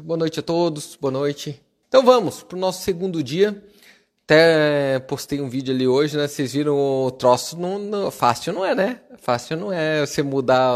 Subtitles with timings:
[0.00, 1.60] Boa noite a todos, boa noite.
[1.86, 3.62] Então vamos para o nosso segundo dia.
[4.24, 6.26] Até postei um vídeo ali hoje, né?
[6.26, 9.00] Vocês viram o troço, não, não, fácil não é, né?
[9.18, 10.72] Fácil não é você mudar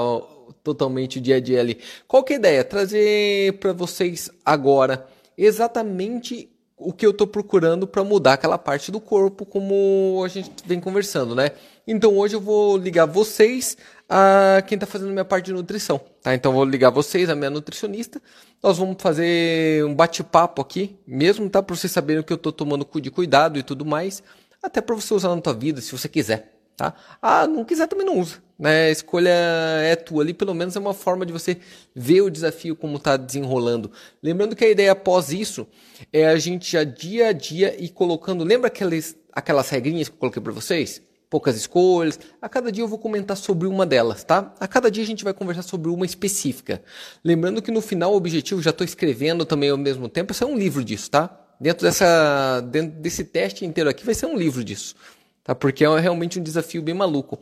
[0.62, 1.78] totalmente o dia a dia ali.
[2.06, 2.62] Qual que é a ideia?
[2.62, 9.00] Trazer para vocês agora exatamente o que eu estou procurando para mudar aquela parte do
[9.00, 11.52] corpo, como a gente vem conversando, né?
[11.86, 13.78] Então hoje eu vou ligar vocês
[14.08, 16.34] a quem está fazendo minha parte de nutrição, tá?
[16.34, 18.22] Então vou ligar vocês, a minha nutricionista.
[18.62, 21.62] Nós vamos fazer um bate-papo aqui, mesmo, tá?
[21.62, 24.22] Para vocês saberem que eu estou tomando de cuidado e tudo mais,
[24.62, 26.94] até para você usar na tua vida, se você quiser, tá?
[27.20, 28.86] Ah, não quiser também não usa, né?
[28.86, 31.58] A escolha é tua ali, pelo menos é uma forma de você
[31.94, 33.90] ver o desafio como está desenrolando.
[34.22, 35.66] Lembrando que a ideia após isso
[36.12, 40.18] é a gente já dia a dia ir colocando, lembra aquelas, aquelas regrinhas que eu
[40.18, 41.05] coloquei para vocês?
[41.28, 42.18] Poucas escolhas.
[42.40, 44.54] A cada dia eu vou comentar sobre uma delas, tá?
[44.60, 46.82] A cada dia a gente vai conversar sobre uma específica.
[47.24, 50.46] Lembrando que no final o objetivo, já estou escrevendo também ao mesmo tempo, isso é
[50.46, 51.42] um livro disso, tá?
[51.58, 54.94] Dentro, dessa, dentro desse teste inteiro aqui vai ser um livro disso,
[55.42, 55.54] tá?
[55.54, 57.40] Porque é realmente um desafio bem maluco.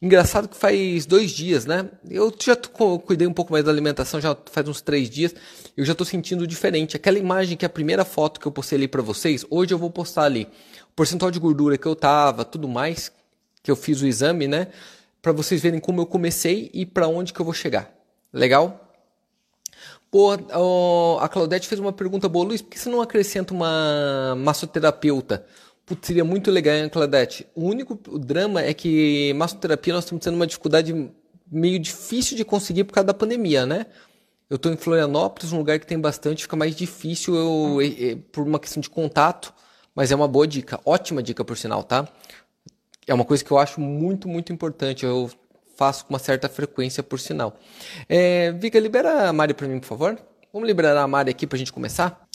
[0.00, 1.88] Engraçado que faz dois dias, né?
[2.08, 2.56] Eu já
[3.04, 5.34] cuidei um pouco mais da alimentação, já faz uns três dias.
[5.76, 6.96] Eu já estou sentindo diferente.
[6.96, 9.78] Aquela imagem que é a primeira foto que eu postei ali para vocês, hoje eu
[9.78, 10.46] vou postar ali
[10.92, 13.10] o percentual de gordura que eu tava, tudo mais,
[13.66, 14.68] que eu fiz o exame, né?
[15.20, 17.92] Para vocês verem como eu comecei e para onde que eu vou chegar.
[18.32, 18.88] Legal?
[20.08, 20.30] Pô,
[21.20, 25.44] a Claudete fez uma pergunta boa, Luiz, por que você não acrescenta uma massoterapeuta?
[25.84, 27.44] Putz, seria muito legal, hein, Claudete?
[27.56, 31.10] O único drama é que massoterapia nós estamos tendo uma dificuldade
[31.50, 33.86] meio difícil de conseguir por causa da pandemia, né?
[34.48, 37.78] Eu estou em Florianópolis, um lugar que tem bastante, fica mais difícil eu,
[38.30, 39.52] por uma questão de contato,
[39.92, 42.08] mas é uma boa dica, ótima dica por sinal, tá?
[43.06, 45.04] É uma coisa que eu acho muito, muito importante.
[45.04, 45.30] Eu
[45.76, 47.56] faço com uma certa frequência, por sinal.
[48.08, 50.18] É, Vika, libera a Mari para mim, por favor.
[50.52, 52.26] Vamos liberar a Mari aqui para a gente começar?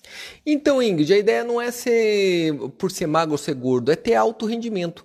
[0.46, 4.16] Então, Ingrid, a ideia não é ser por ser magro ou ser gordo, é ter
[4.16, 5.04] alto rendimento.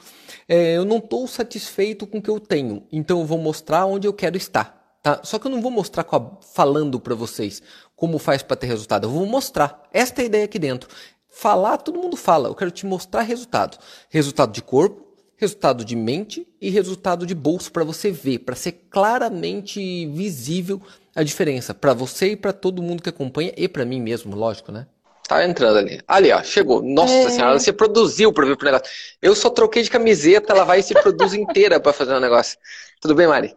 [0.49, 4.07] É, eu não estou satisfeito com o que eu tenho, então eu vou mostrar onde
[4.07, 4.99] eu quero estar.
[5.03, 5.21] Tá?
[5.23, 7.63] Só que eu não vou mostrar a, falando para vocês
[7.95, 9.07] como faz para ter resultado.
[9.07, 9.89] Eu vou mostrar.
[9.93, 10.91] Esta é a ideia aqui dentro.
[11.31, 12.49] Falar, todo mundo fala.
[12.49, 13.79] Eu quero te mostrar resultado.
[14.11, 15.06] Resultado de corpo,
[15.37, 20.81] resultado de mente e resultado de bolso para você ver, para ser claramente visível
[21.15, 24.73] a diferença para você e para todo mundo que acompanha e para mim mesmo, lógico,
[24.73, 24.87] né?
[25.27, 26.01] Tá entrando ali.
[26.07, 26.83] Ali, ó, chegou.
[26.83, 27.31] Nossa é.
[27.31, 28.87] senhora, se produziu para vir pro negócio.
[29.21, 32.21] Eu só troquei de camiseta, ela vai e se produz inteira para fazer o um
[32.21, 32.57] negócio.
[33.01, 33.55] Tudo bem, Mari?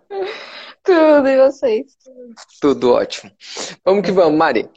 [0.83, 1.97] Tudo, e vocês?
[2.61, 3.31] Tudo ótimo.
[3.85, 4.69] Vamos que vamos, Mari.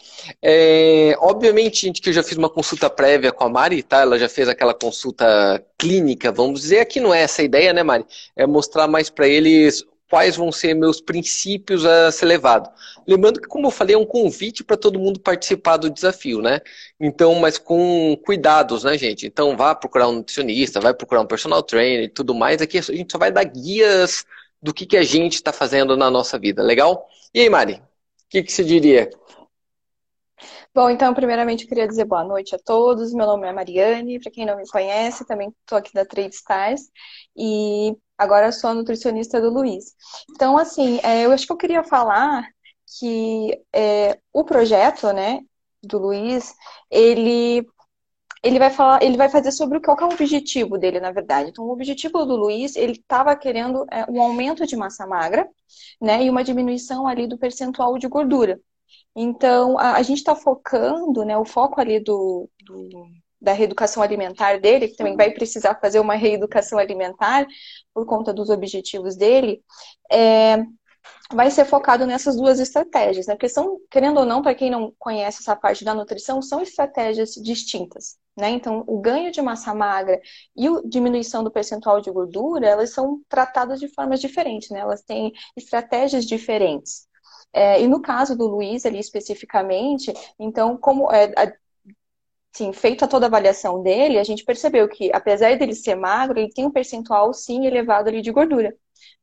[0.43, 4.01] É, obviamente, gente, que eu já fiz uma consulta prévia com a Mari, tá?
[4.01, 6.81] Ela já fez aquela consulta clínica, vamos dizer.
[6.81, 8.05] Aqui não é essa a ideia, né, Mari?
[8.37, 12.69] É mostrar mais para eles quais vão ser meus princípios a ser levado.
[13.09, 16.61] Lembrando que, como eu falei, é um convite para todo mundo participar do desafio, né?
[17.01, 19.27] Então, mas com cuidados, né, gente?
[19.27, 22.61] Então, vá procurar um nutricionista, vai procurar um personal trainer e tudo mais.
[22.61, 24.27] Aqui a gente só vai dar guias
[24.63, 26.63] do que, que a gente está fazendo na nossa vida.
[26.63, 27.09] Legal?
[27.35, 27.81] E aí, Mari, o
[28.31, 29.11] que, que você diria?
[30.75, 33.13] Bom, então, primeiramente, eu queria dizer boa noite a todos.
[33.13, 36.83] Meu nome é Mariane, para quem não me conhece, também estou aqui da Trade Stars
[37.37, 39.95] e agora sou a nutricionista do Luiz.
[40.31, 42.47] Então, assim, é, eu acho que eu queria falar
[42.99, 45.41] que é, o projeto, né,
[45.83, 46.55] do Luiz,
[46.91, 47.67] ele
[48.43, 51.51] ele vai falar, ele vai fazer sobre qual é o objetivo dele, na verdade.
[51.51, 55.49] Então, o objetivo do Luiz, ele estava querendo é, um aumento de massa magra,
[56.01, 58.61] né, e uma diminuição ali do percentual de gordura.
[59.15, 62.89] Então, a, a gente está focando, né, o foco ali do, do,
[63.41, 67.47] da reeducação alimentar dele, que também vai precisar fazer uma reeducação alimentar
[67.95, 69.63] por conta dos objetivos dele,
[70.11, 70.65] é,
[71.33, 73.35] vai ser focado nessas duas estratégias, né?
[73.35, 77.31] Porque são, querendo ou não, para quem não conhece essa parte da nutrição, são estratégias
[77.35, 78.17] distintas.
[78.37, 78.51] Né?
[78.51, 80.19] Então, o ganho de massa magra
[80.57, 84.81] e a diminuição do percentual de gordura, elas são tratadas de formas diferentes, né?
[84.81, 87.07] Elas têm estratégias diferentes.
[87.53, 91.53] É, e no caso do Luiz, ali especificamente, então, como é, a,
[92.55, 96.53] sim, feita toda a avaliação dele, a gente percebeu que, apesar dele ser magro, ele
[96.53, 98.75] tem um percentual, sim, elevado ali de gordura.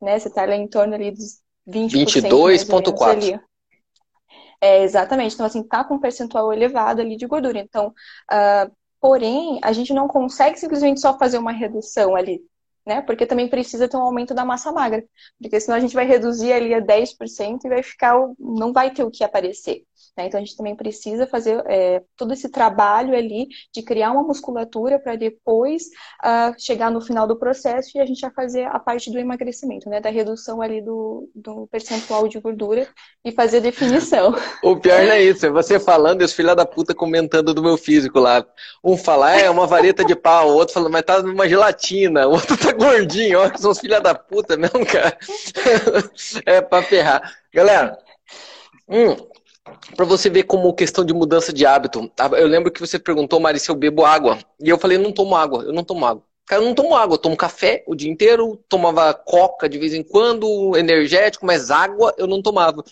[0.02, 0.20] Né?
[0.20, 1.49] Você está em torno ali dos 20%.
[1.68, 3.40] 22,4%.
[4.62, 5.34] É, exatamente.
[5.34, 7.60] Então, assim, tá com um percentual elevado ali de gordura.
[7.60, 7.94] Então,
[8.32, 12.42] uh, Porém, a gente não consegue simplesmente só fazer uma redução ali
[12.86, 13.02] né?
[13.02, 15.04] Porque também precisa ter um aumento da massa magra.
[15.42, 19.04] Porque senão a gente vai reduzir ali a 10% e vai ficar, não vai ter
[19.04, 19.84] o que aparecer.
[20.18, 20.28] Né?
[20.28, 25.00] Então a gente também precisa fazer é, todo esse trabalho ali de criar uma musculatura
[25.00, 25.84] para depois
[26.24, 29.90] uh, chegar no final do processo e a gente já fazer a parte do emagrecimento,
[29.90, 30.02] né?
[30.02, 32.88] Da redução ali do, do percentual de gordura
[33.24, 34.36] e fazer definição.
[34.62, 37.64] O pior não é isso, é você falando e os filha da puta comentando do
[37.64, 38.46] meu físico lá.
[38.84, 42.32] Um fala, é uma vareta de pau, o outro fala, mas tá numa gelatina, o
[42.32, 45.18] outro tá gordinho, ó, que são os filha da puta mesmo, cara.
[46.46, 47.38] é pra ferrar.
[47.54, 47.98] Galera,
[48.88, 49.16] hum,
[49.96, 52.12] para você ver como questão de mudança de hábito.
[52.38, 54.40] Eu lembro que você perguntou, Mari, se eu bebo água.
[54.62, 56.24] E eu falei, não tomo água, eu não tomo água.
[56.46, 59.94] Cara, eu não tomo água, eu tomo café o dia inteiro, tomava coca de vez
[59.94, 62.84] em quando, energético, mas água eu não tomava.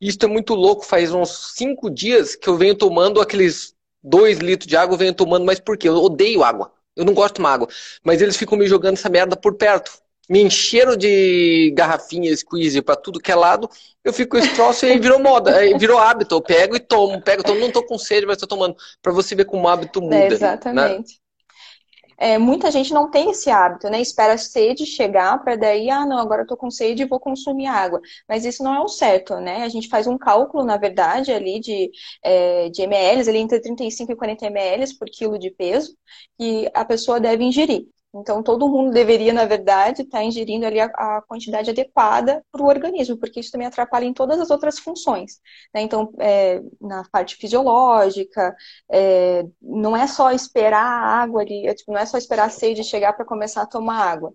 [0.00, 4.66] Isso é muito louco, faz uns cinco dias que eu venho tomando aqueles dois litros
[4.66, 5.88] de água, eu venho tomando, mas por quê?
[5.88, 6.72] Eu odeio água.
[6.96, 7.68] Eu não gosto de água.
[8.04, 12.96] Mas eles ficam me jogando essa merda por perto me encheram de garrafinha squeeze para
[12.96, 13.68] tudo que é lado,
[14.04, 16.34] eu fico com esse troço e aí virou moda, aí virou hábito.
[16.34, 18.76] Eu pego e tomo, pego, tomo, não tô com sede, mas tô tomando.
[19.02, 20.16] Para você ver como o hábito muda.
[20.16, 21.12] É, exatamente.
[21.12, 21.21] Né?
[22.16, 24.00] É, muita gente não tem esse hábito, né?
[24.00, 27.20] Espera a sede chegar para daí, ah, não, agora eu tô com sede e vou
[27.20, 28.00] consumir água.
[28.28, 29.62] Mas isso não é o certo, né?
[29.64, 31.90] A gente faz um cálculo, na verdade, ali de,
[32.22, 35.96] é, de ml, ali entre 35 e 40 ml por quilo de peso,
[36.38, 37.86] que a pessoa deve ingerir.
[38.14, 42.62] Então, todo mundo deveria, na verdade, estar tá ingerindo ali a, a quantidade adequada para
[42.62, 45.40] o organismo, porque isso também atrapalha em todas as outras funções.
[45.74, 45.80] Né?
[45.82, 48.54] Então, é, na parte fisiológica,
[48.90, 52.50] é, não é só esperar a água ali, é, tipo, não é só esperar a
[52.50, 54.34] sede chegar para começar a tomar água.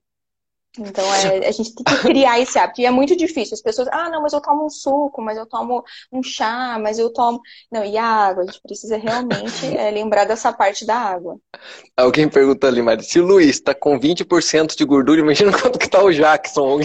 [0.79, 2.81] Então, é, a gente tem que criar esse hábito.
[2.81, 3.55] E é muito difícil.
[3.55, 6.99] As pessoas, ah, não, mas eu tomo um suco, mas eu tomo um chá, mas
[6.99, 7.41] eu tomo.
[7.71, 8.43] Não, e a água?
[8.43, 11.37] A gente precisa realmente é, lembrar dessa parte da água.
[11.95, 15.89] Alguém perguntou ali, mas se o Luiz está com 20% de gordura, imagina quanto que
[15.89, 16.79] tá o Jackson.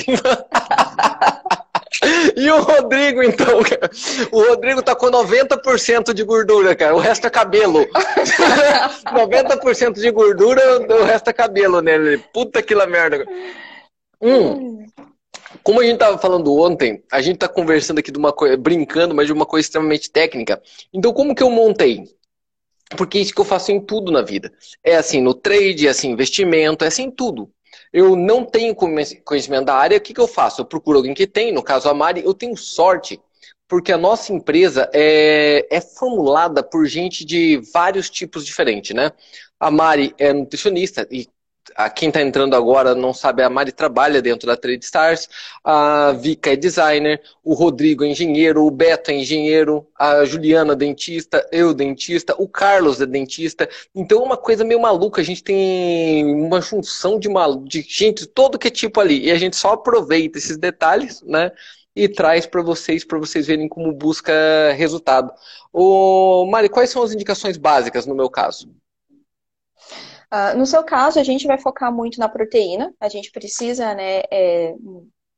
[2.37, 3.61] E o Rodrigo, então,
[4.33, 6.95] O Rodrigo tá com 90% de gordura, cara.
[6.95, 7.87] O resto é cabelo.
[9.13, 12.19] 90% de gordura, o resto é cabelo nele.
[12.33, 13.25] Puta que la merda.
[14.23, 14.87] Hum.
[15.63, 19.15] Como a gente estava falando ontem, a gente está conversando aqui de uma coisa, brincando,
[19.15, 20.63] mas de uma coisa extremamente técnica.
[20.93, 22.05] Então, como que eu montei?
[22.97, 24.53] Porque isso que eu faço em tudo na vida.
[24.83, 27.51] É assim no trade, é assim investimento, é assim em tudo.
[27.93, 30.61] Eu não tenho conhecimento da área, o que, que eu faço?
[30.61, 33.21] Eu procuro alguém que tem, no caso a Mari, eu tenho sorte,
[33.69, 39.13] porque a nossa empresa é, é formulada por gente de vários tipos diferentes, né?
[39.59, 41.27] A Mari é nutricionista e
[41.77, 45.29] a quem está entrando agora não sabe, a Mari trabalha dentro da Trade Stars,
[45.63, 50.77] a Vika é designer, o Rodrigo é engenheiro, o Beto é engenheiro, a Juliana é
[50.77, 53.69] dentista, eu dentista, o Carlos é dentista.
[53.95, 58.27] Então é uma coisa meio maluca, a gente tem uma junção de, malu de gente
[58.27, 61.53] todo que é tipo ali, e a gente só aproveita esses detalhes, né?
[61.95, 64.33] E traz para vocês, para vocês verem como busca
[64.73, 65.31] resultado.
[65.73, 68.69] O Mari, quais são as indicações básicas no meu caso?
[70.33, 72.95] Uh, no seu caso, a gente vai focar muito na proteína.
[72.99, 74.75] A gente precisa né, é,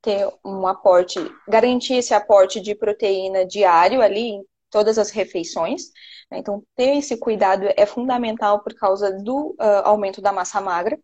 [0.00, 1.18] ter um aporte,
[1.48, 5.90] garantir esse aporte de proteína diário ali em todas as refeições.
[6.30, 6.38] Né?
[6.38, 10.96] Então, ter esse cuidado é fundamental por causa do uh, aumento da massa magra.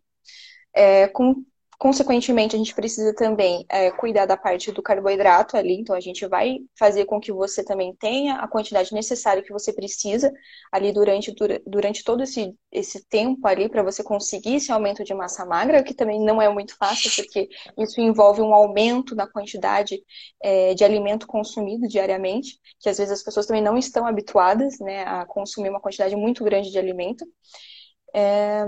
[0.73, 1.43] É, com
[1.81, 6.27] Consequentemente, a gente precisa também é, cuidar da parte do carboidrato ali, então a gente
[6.27, 10.31] vai fazer com que você também tenha a quantidade necessária que você precisa
[10.71, 11.33] ali durante,
[11.65, 15.95] durante todo esse, esse tempo ali para você conseguir esse aumento de massa magra, que
[15.95, 20.03] também não é muito fácil, porque isso envolve um aumento na quantidade
[20.39, 25.01] é, de alimento consumido diariamente, que às vezes as pessoas também não estão habituadas né,
[25.01, 27.25] a consumir uma quantidade muito grande de alimento.
[28.13, 28.67] É,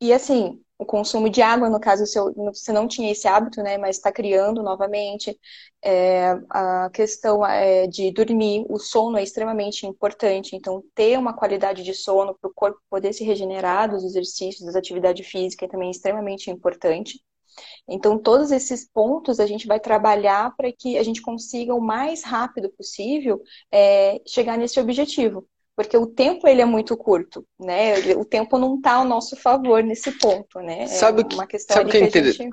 [0.00, 3.78] e assim, o consumo de água, no caso, se você não tinha esse hábito, né,
[3.78, 5.38] mas está criando novamente.
[5.82, 11.82] É, a questão é de dormir, o sono é extremamente importante, então ter uma qualidade
[11.82, 15.90] de sono para o corpo poder se regenerar dos exercícios, das atividades físicas é também
[15.90, 17.20] extremamente importante.
[17.88, 22.22] Então, todos esses pontos a gente vai trabalhar para que a gente consiga o mais
[22.22, 23.40] rápido possível
[23.72, 27.98] é, chegar nesse objetivo porque o tempo ele é muito curto, né?
[28.16, 30.84] O tempo não está ao nosso favor nesse ponto, né?
[30.84, 32.50] É sabe que, uma questão sabe que, é a gente...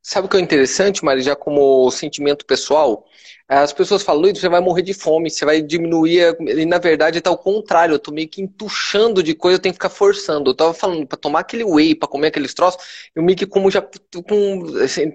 [0.00, 3.04] Sabe o que é interessante, Mari, já como sentimento pessoal?
[3.46, 6.36] As pessoas falam, Luiz, você vai morrer de fome, você vai diminuir.
[6.40, 9.72] E na verdade está ao contrário, eu tô meio que entuchando de coisa, eu tenho
[9.72, 10.50] que ficar forçando.
[10.50, 13.70] Eu tava falando, para tomar aquele whey, para comer aqueles troços, eu meio que como
[13.70, 13.82] já.
[13.82, 15.12] Com, assim,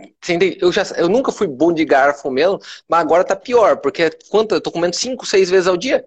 [0.59, 4.55] eu, já eu nunca fui bom de garfo mesmo, mas agora tá pior, porque quanto?
[4.55, 6.05] Eu tô comendo 5, 6 vezes ao dia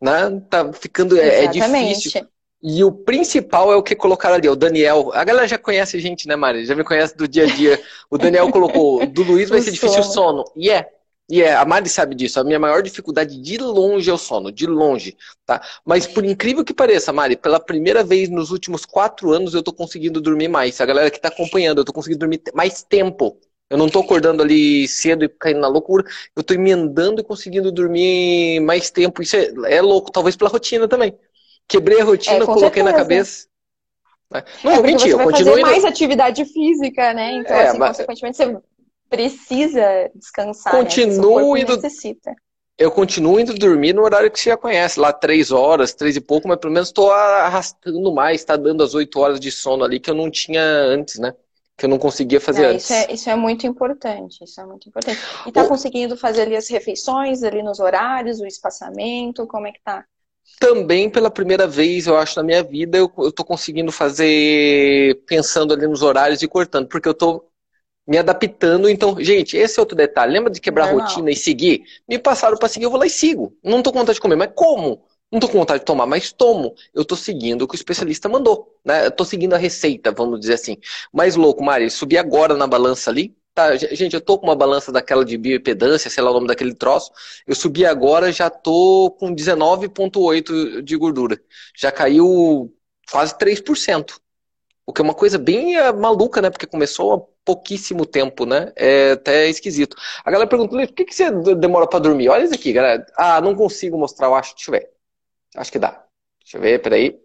[0.00, 0.42] né?
[0.48, 2.26] Tá ficando é, é difícil.
[2.62, 5.12] E o principal é o que colocaram ali, o Daniel.
[5.14, 6.64] A galera já conhece a gente, né, Mari?
[6.64, 7.80] Já me conhece do dia a dia.
[8.10, 10.44] O Daniel colocou, do Luiz vai ser difícil o sono.
[10.56, 10.88] E é.
[11.28, 12.40] E é, a Mari sabe disso.
[12.40, 15.60] A minha maior dificuldade de longe é o sono, de longe, tá?
[15.84, 19.72] Mas por incrível que pareça, Mari, pela primeira vez nos últimos quatro anos eu tô
[19.72, 20.80] conseguindo dormir mais.
[20.80, 23.36] A galera que tá acompanhando, eu tô conseguindo dormir mais tempo.
[23.68, 26.04] Eu não tô acordando ali cedo e caindo na loucura.
[26.34, 29.22] Eu tô emendando e conseguindo dormir mais tempo.
[29.22, 31.16] Isso é, é louco, talvez pela rotina também.
[31.66, 32.84] Quebrei a rotina, é, coloquei certeza.
[32.84, 33.46] na cabeça.
[34.30, 34.44] Né?
[34.62, 35.62] Não, é eu continuo fazer indo...
[35.62, 37.36] mais atividade física, né?
[37.38, 37.96] Então, é, assim, mas...
[37.96, 38.58] consequentemente, você
[39.08, 40.72] precisa descansar.
[40.72, 41.60] Continuo né?
[41.60, 41.76] indo.
[41.76, 42.32] Necessita.
[42.78, 46.20] Eu continuo indo dormir no horário que você já conhece, lá três horas, três e
[46.20, 49.98] pouco, mas pelo menos estou arrastando mais, está dando as oito horas de sono ali
[49.98, 51.34] que eu não tinha antes, né?
[51.76, 52.84] Que eu não conseguia fazer é, antes.
[52.84, 55.20] Isso é, isso é muito importante, isso é muito importante.
[55.44, 59.80] E está conseguindo fazer ali as refeições, ali nos horários, o espaçamento, como é que
[59.84, 60.04] tá?
[60.58, 65.86] Também pela primeira vez, eu acho, na minha vida, eu, estou conseguindo fazer pensando ali
[65.86, 67.50] nos horários e cortando, porque eu estou
[68.06, 68.88] me adaptando.
[68.88, 70.32] Então, gente, esse é outro detalhe.
[70.32, 71.08] Lembra de quebrar Normal.
[71.08, 71.84] rotina e seguir?
[72.08, 73.54] Me passaram para seguir, eu vou lá e sigo.
[73.62, 75.02] Não tô com vontade de comer, mas como?
[75.30, 76.74] Não tô com vontade de tomar, mas tomo.
[76.94, 79.10] Eu tô seguindo o que o especialista mandou, né?
[79.10, 80.76] Tô seguindo a receita, vamos dizer assim.
[81.12, 83.36] Mais louco, Mari, subi agora na balança ali.
[83.54, 86.74] Tá, gente, eu tô com uma balança daquela de bioimpedância, sei lá o nome daquele
[86.74, 87.10] troço.
[87.46, 91.40] Eu subi agora, já tô com 19,8 de gordura.
[91.76, 92.72] Já caiu
[93.10, 94.20] quase 3%.
[94.86, 96.50] O que é uma coisa bem uh, maluca, né?
[96.50, 98.72] Porque começou há pouquíssimo tempo, né?
[98.76, 99.96] É até esquisito.
[100.24, 102.28] A galera pergunta, por que, que você demora para dormir?
[102.28, 103.04] Olha isso aqui, galera.
[103.16, 104.54] Ah, não consigo mostrar, eu acho.
[104.54, 104.95] Deixa eu ver.
[105.54, 106.04] Acho que dá.
[106.40, 107.20] Deixa eu ver, peraí.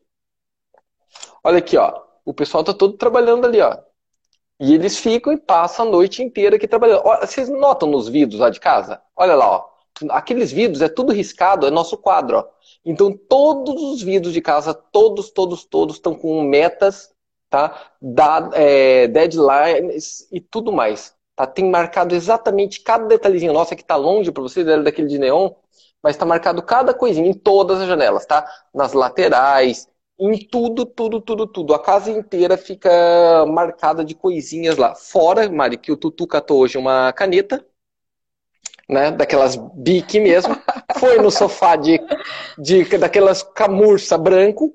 [1.44, 2.01] Olha aqui, ó.
[2.25, 3.78] O pessoal tá todo trabalhando ali, ó.
[4.60, 7.04] E eles ficam e passam a noite inteira aqui trabalhando.
[7.22, 9.01] Vocês notam nos vidros lá de casa?
[9.16, 9.72] Olha lá, ó.
[10.10, 12.48] Aqueles vidros é tudo riscado, é nosso quadro, ó.
[12.86, 17.12] Então todos os vidros de casa, todos, todos, todos estão com metas
[17.51, 17.92] tá?
[18.01, 21.13] Da, é, deadlines e tudo mais.
[21.36, 21.46] Tá?
[21.46, 23.54] Tem marcado exatamente cada detalhezinho.
[23.54, 25.51] Nossa, que tá longe para vocês, era daquele de neon,
[26.03, 28.46] mas está marcado cada coisinha em todas as janelas, tá?
[28.74, 29.88] Nas laterais,
[30.20, 31.74] em tudo, tudo, tudo, tudo.
[31.74, 32.89] A casa inteira fica
[33.48, 34.93] marcada de coisinhas lá.
[34.96, 37.65] Fora, Mari, que o Tutu catou hoje uma caneta,
[38.88, 39.12] né?
[39.12, 40.55] Daquelas bique mesmo.
[41.00, 42.00] Foi no sofá de,
[42.58, 44.72] de daquelas camurça branco,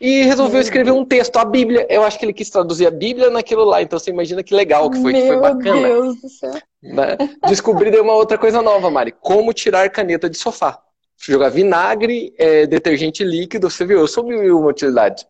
[0.00, 1.86] e resolveu escrever um texto, a Bíblia.
[1.88, 3.82] Eu acho que ele quis traduzir a Bíblia naquilo lá.
[3.82, 5.80] Então você imagina que legal que foi, Meu que foi bacana.
[5.80, 6.52] Meu Deus do céu.
[6.82, 7.16] Né?
[7.48, 9.12] Descobri uma outra coisa nova, Mari.
[9.12, 10.80] Como tirar caneta de sofá.
[11.16, 13.98] Jogar vinagre, é, detergente líquido, você viu?
[13.98, 15.26] Eu sou mil uma utilidade.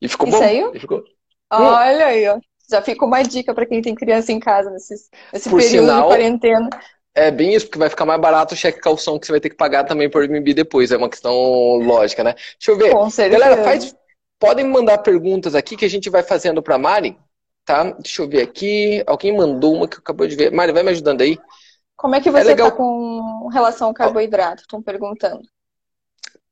[0.00, 0.44] E ficou Isso bom.
[0.44, 0.80] Aí?
[0.80, 1.04] Ficou...
[1.50, 2.08] Olha hum.
[2.08, 2.38] aí, ó.
[2.70, 4.94] Já fica uma dica para quem tem criança em casa nesse,
[5.32, 6.68] nesse período sinal, de quarentena.
[7.18, 9.50] É bem isso, porque vai ficar mais barato o cheque calção que você vai ter
[9.50, 10.92] que pagar também por Airbnb depois.
[10.92, 11.34] É uma questão
[11.76, 12.34] lógica, né?
[12.34, 12.92] Deixa eu ver.
[12.92, 13.40] Com certeza.
[13.40, 13.94] Galera, faz,
[14.38, 17.18] podem mandar perguntas aqui que a gente vai fazendo para Mari,
[17.64, 17.90] tá?
[17.98, 19.02] Deixa eu ver aqui.
[19.04, 20.52] Alguém mandou uma que eu acabou de ver.
[20.52, 21.36] Mari, vai me ajudando aí.
[21.96, 22.70] Como é que você é legal...
[22.70, 24.62] tá com relação ao carboidrato?
[24.62, 25.42] Estão perguntando.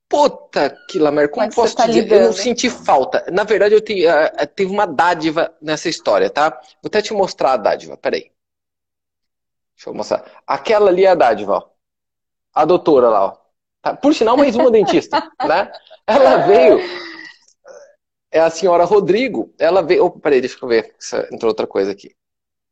[0.09, 2.11] Puta que lamer, como, como é posso tá dizer?
[2.11, 3.25] Eu não senti falta.
[3.31, 6.49] Na verdade, eu te, uh, teve uma dádiva nessa história, tá?
[6.81, 8.31] Vou até te mostrar a dádiva, peraí.
[9.77, 10.25] Deixa eu mostrar.
[10.47, 11.69] Aquela ali é a dádiva, ó.
[12.53, 13.37] A doutora lá, ó.
[13.79, 13.95] Tá?
[13.95, 15.71] Por sinal, mais uma dentista, né?
[16.07, 16.79] Ela veio.
[18.31, 19.53] É a senhora Rodrigo.
[19.59, 20.05] Ela veio.
[20.05, 20.95] Oh, peraí, deixa eu ver.
[21.31, 22.15] Entrou outra coisa aqui.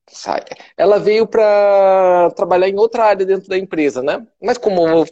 [0.10, 0.42] Sai.
[0.76, 4.26] Ela veio para trabalhar em outra área dentro da empresa, né?
[4.42, 5.06] Mas como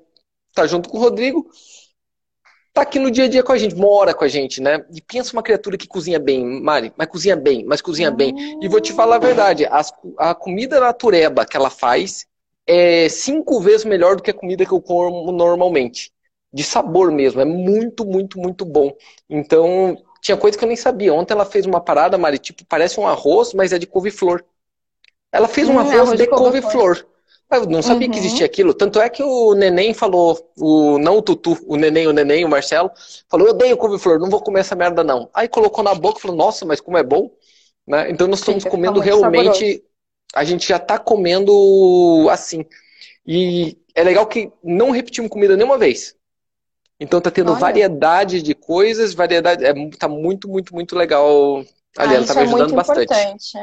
[0.53, 1.47] tá junto com o Rodrigo,
[2.73, 4.83] tá aqui no dia a dia com a gente, mora com a gente, né?
[4.93, 8.33] E pensa uma criatura que cozinha bem, Mari, mas cozinha bem, mas cozinha bem.
[8.61, 12.25] E vou te falar a verdade, as, a comida natureba que ela faz
[12.65, 16.11] é cinco vezes melhor do que a comida que eu como normalmente.
[16.51, 18.91] De sabor mesmo, é muito, muito, muito bom.
[19.29, 21.13] Então, tinha coisa que eu nem sabia.
[21.13, 24.43] Ontem ela fez uma parada, Mari, tipo, parece um arroz, mas é de couve-flor.
[25.31, 27.05] Ela fez um hum, arroz, arroz de couve-flor.
[27.57, 28.13] Eu não sabia uhum.
[28.13, 28.74] que existia aquilo.
[28.74, 32.50] Tanto é que o neném falou, o, não o Tutu, o neném, o neném, o
[32.50, 32.91] Marcelo,
[33.29, 35.29] falou, eu odeio couve-flor, não vou comer essa merda não.
[35.33, 37.31] Aí colocou na boca e falou, nossa, mas como é bom.
[37.88, 38.10] Né?
[38.10, 39.83] Então nós estamos Sim, comendo realmente, saboroso.
[40.36, 42.65] a gente já está comendo assim.
[43.25, 46.15] E é legal que não repetimos comida nenhuma vez.
[47.00, 47.60] Então tá tendo Olha.
[47.60, 51.57] variedade de coisas, variedade, é, tá muito, muito, muito legal.
[51.98, 53.03] Ali, ah, tá me é ajudando é bastante.
[53.03, 53.57] Importante.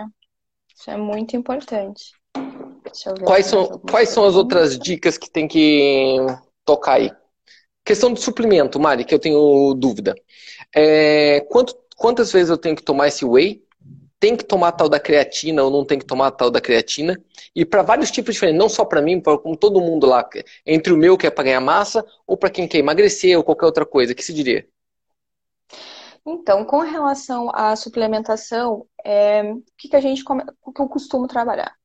[0.76, 2.12] Isso é muito importante.
[3.24, 6.16] Quais são, quais são as outras dicas que tem que
[6.64, 7.12] tocar aí?
[7.84, 10.14] Questão de suplemento, Mari, que eu tenho dúvida.
[10.74, 13.64] É, quanto, quantas vezes eu tenho que tomar esse whey?
[14.18, 17.18] Tem que tomar tal da creatina ou não tem que tomar tal da creatina?
[17.56, 20.28] E para vários tipos diferentes, não só para mim, para como todo mundo lá,
[20.66, 23.64] entre o meu que é para ganhar massa ou para quem quer emagrecer ou qualquer
[23.66, 24.68] outra coisa, que se diria?
[26.26, 30.22] Então, com relação à suplementação, é, o que, que a gente
[30.62, 31.79] o que eu costumo trabalhar?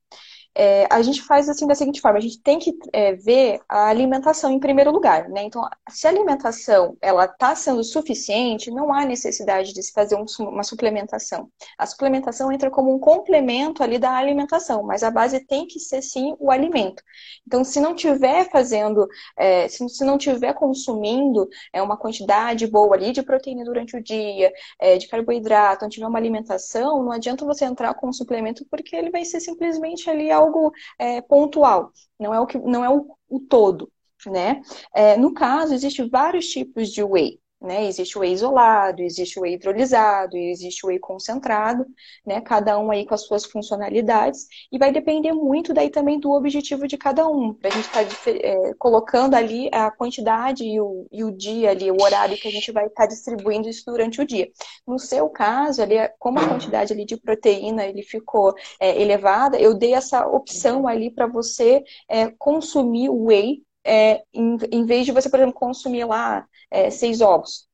[0.58, 3.88] É, a gente faz assim da seguinte forma: a gente tem que é, ver a
[3.88, 5.42] alimentação em primeiro lugar, né?
[5.42, 10.24] Então, se a alimentação ela está sendo suficiente, não há necessidade de se fazer um,
[10.40, 11.50] uma suplementação.
[11.76, 16.00] A suplementação entra como um complemento ali da alimentação, mas a base tem que ser
[16.00, 17.02] sim o alimento.
[17.46, 22.96] Então, se não tiver fazendo, é, se, se, não tiver consumindo é, uma quantidade boa
[22.96, 27.44] ali de proteína durante o dia, é, de carboidrato, não tiver uma alimentação, não adianta
[27.44, 32.34] você entrar com um suplemento porque ele vai ser simplesmente ali algo é, pontual, não
[32.34, 33.90] é o que não é o, o todo,
[34.26, 34.62] né?
[34.94, 37.40] É, no caso, existem vários tipos de whey.
[37.66, 37.86] Né?
[37.88, 41.84] Existe o whey isolado, existe o whey hidrolisado, existe o whey concentrado,
[42.24, 42.40] né?
[42.40, 46.86] Cada um aí com as suas funcionalidades e vai depender muito daí também do objetivo
[46.86, 51.08] de cada um, para a gente estar tá, é, colocando ali a quantidade e o,
[51.10, 54.20] e o dia ali, o horário que a gente vai estar tá distribuindo isso durante
[54.20, 54.48] o dia.
[54.86, 59.74] No seu caso, ali, como a quantidade ali de proteína ele ficou é, elevada, eu
[59.74, 65.12] dei essa opção ali para você é, consumir o whey é, em, em, vez de
[65.12, 67.66] você, por exemplo, consumir lá é, seis ovos.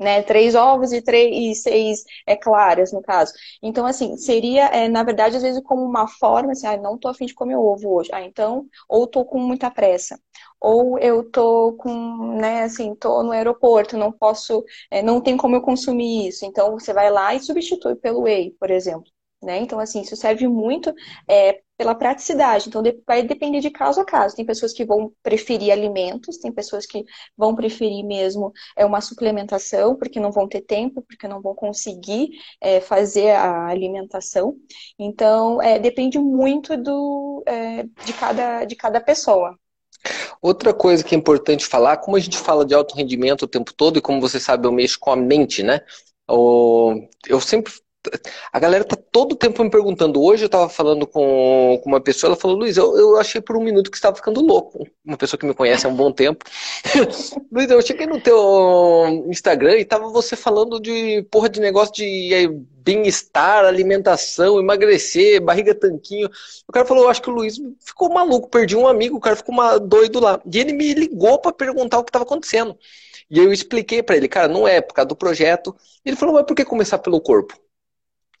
[0.00, 3.32] Né, três ovos e, três, e seis é, claras, no caso.
[3.60, 7.08] Então, assim, seria, é, na verdade, às vezes, como uma forma, assim, ah, não tô
[7.08, 8.08] afim de comer ovo hoje.
[8.12, 10.16] Ah, então, ou tô com muita pressa.
[10.60, 15.56] Ou eu tô com, né, assim, tô no aeroporto, não posso, é, não tem como
[15.56, 16.44] eu consumir isso.
[16.46, 19.10] Então, você vai lá e substitui pelo whey, por exemplo.
[19.42, 19.58] Né?
[19.58, 20.92] Então, assim, isso serve muito
[21.28, 22.68] é, pela praticidade.
[22.68, 24.34] Então, vai depender de caso a caso.
[24.34, 27.04] Tem pessoas que vão preferir alimentos, tem pessoas que
[27.36, 32.30] vão preferir mesmo é, uma suplementação, porque não vão ter tempo, porque não vão conseguir
[32.60, 34.56] é, fazer a alimentação.
[34.98, 39.56] Então, é, depende muito do, é, de, cada, de cada pessoa.
[40.42, 43.72] Outra coisa que é importante falar, como a gente fala de alto rendimento o tempo
[43.72, 45.80] todo, e como você sabe, eu mexo com a mente, né?
[46.28, 47.72] Eu sempre
[48.52, 50.22] a galera tá todo tempo me perguntando.
[50.22, 53.56] Hoje eu tava falando com, com uma pessoa, ela falou, Luiz, eu, eu achei por
[53.56, 54.86] um minuto que estava ficando louco.
[55.04, 56.44] Uma pessoa que me conhece há um bom tempo.
[57.52, 62.34] Luiz, eu cheguei no teu Instagram e tava você falando de porra de negócio de
[62.34, 62.48] eh,
[62.82, 66.30] bem-estar, alimentação, emagrecer, barriga tanquinho.
[66.66, 69.36] O cara falou, eu acho que o Luiz ficou maluco, perdi um amigo, o cara
[69.36, 70.40] ficou uma, doido lá.
[70.50, 72.76] E ele me ligou para perguntar o que estava acontecendo.
[73.30, 75.76] E eu expliquei para ele, cara, não é por causa do projeto.
[76.04, 77.54] Ele falou, mas por que começar pelo corpo?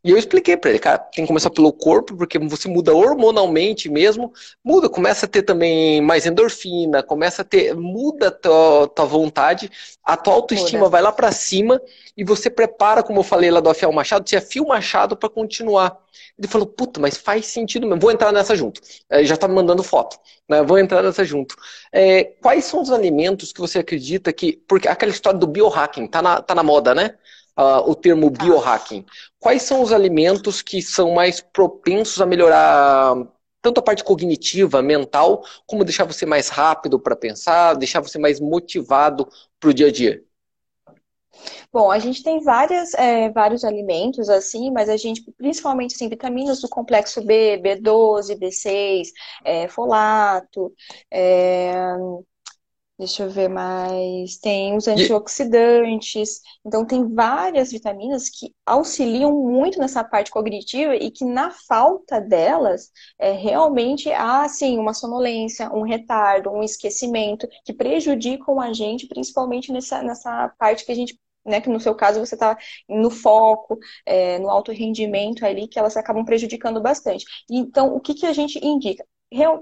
[0.04, 3.88] E eu expliquei para ele, cara, tem que começar pelo corpo, porque você muda hormonalmente
[3.88, 4.32] mesmo,
[4.64, 9.70] muda, começa a ter também mais endorfina, começa a ter, muda a tua, tua vontade,
[10.04, 11.80] a tua autoestima vai lá para cima
[12.16, 15.16] e você prepara, como eu falei lá do afiar o machado, você afia o machado
[15.16, 15.98] para continuar.
[16.38, 18.80] Ele falou, puta, mas faz sentido mesmo, vou entrar nessa junto.
[19.10, 20.16] Ele já tá me mandando foto,
[20.48, 20.62] né?
[20.62, 21.56] Vou entrar nessa junto.
[21.92, 26.22] É, quais são os alimentos que você acredita que, porque aquela história do biohacking, tá
[26.22, 27.16] na, tá na moda, né?
[27.58, 28.44] Uh, o termo tá.
[28.44, 29.04] biohacking.
[29.38, 33.16] Quais são os alimentos que são mais propensos a melhorar
[33.60, 38.38] tanto a parte cognitiva, mental, como deixar você mais rápido para pensar, deixar você mais
[38.38, 40.22] motivado para o dia a dia?
[41.72, 46.60] Bom, a gente tem várias, é, vários alimentos assim, mas a gente, principalmente assim, vitaminas
[46.60, 49.08] do complexo B, B12, B6,
[49.44, 50.72] é, folato,
[51.10, 51.72] é,
[52.98, 54.38] Deixa eu ver mais.
[54.38, 56.40] Tem os antioxidantes.
[56.66, 62.90] Então, tem várias vitaminas que auxiliam muito nessa parte cognitiva e que, na falta delas,
[63.18, 69.72] é, realmente há, assim, uma sonolência, um retardo, um esquecimento que prejudicam a gente, principalmente
[69.72, 72.58] nessa, nessa parte que a gente né, que no seu caso você está
[72.88, 77.24] no foco, é, no alto rendimento ali, que elas acabam prejudicando bastante.
[77.50, 79.02] Então, o que, que a gente indica?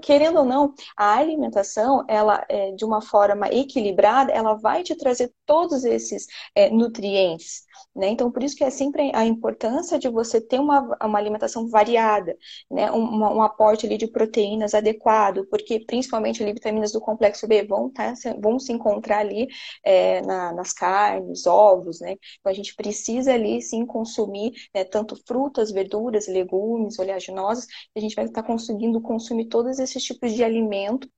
[0.01, 5.33] Querendo ou não, a alimentação, ela é, de uma forma equilibrada, ela vai te trazer
[5.45, 6.25] todos esses
[6.55, 7.66] é, nutrientes.
[7.95, 8.09] Né?
[8.09, 12.37] Então, por isso que é sempre a importância de você ter uma, uma alimentação variada,
[12.69, 12.91] né?
[12.91, 17.89] um, um aporte ali de proteínas adequado, porque principalmente ali vitaminas do complexo B vão,
[17.91, 19.47] tá, vão se encontrar ali
[19.83, 22.11] é, na, nas carnes, ovos, né?
[22.39, 28.15] Então, a gente precisa ali sim consumir né, tanto frutas, verduras, legumes, oleaginosas, a gente
[28.15, 31.09] vai estar conseguindo consumir todos esses tipos de alimento,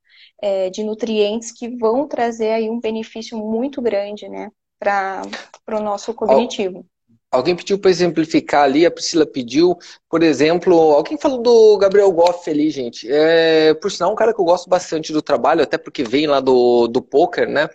[0.42, 4.50] é, de nutrientes que vão trazer aí um benefício muito grande, né?
[4.80, 5.22] Para
[5.68, 6.84] o nosso cognitivo.
[7.32, 12.50] Alguém pediu para exemplificar ali, a Priscila pediu, por exemplo, alguém falou do Gabriel Goff
[12.50, 13.06] ali, gente.
[13.08, 16.40] É, por sinal, um cara que eu gosto bastante do trabalho, até porque vem lá
[16.40, 17.68] do, do poker, né?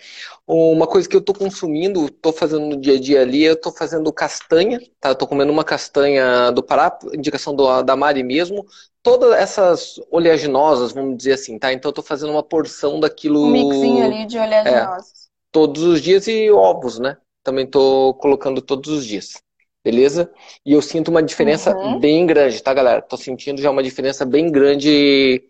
[0.45, 3.71] Uma coisa que eu estou consumindo, estou fazendo no dia a dia ali, eu estou
[3.71, 5.09] fazendo castanha, tá?
[5.09, 8.65] Eu tô comendo uma castanha do Pará, indicação do, da Mari mesmo.
[9.01, 11.71] Todas essas oleaginosas, vamos dizer assim, tá?
[11.71, 13.45] Então eu estou fazendo uma porção daquilo.
[13.45, 15.21] Um mixinho ali de oleaginosas.
[15.21, 15.24] É
[15.55, 17.15] todos os dias e ovos, né?
[17.45, 19.41] também estou colocando todos os dias.
[19.83, 20.31] Beleza?
[20.65, 21.99] E eu sinto uma diferença uhum.
[21.99, 23.03] bem grande, tá, galera?
[23.03, 25.43] Tô sentindo já uma diferença bem grande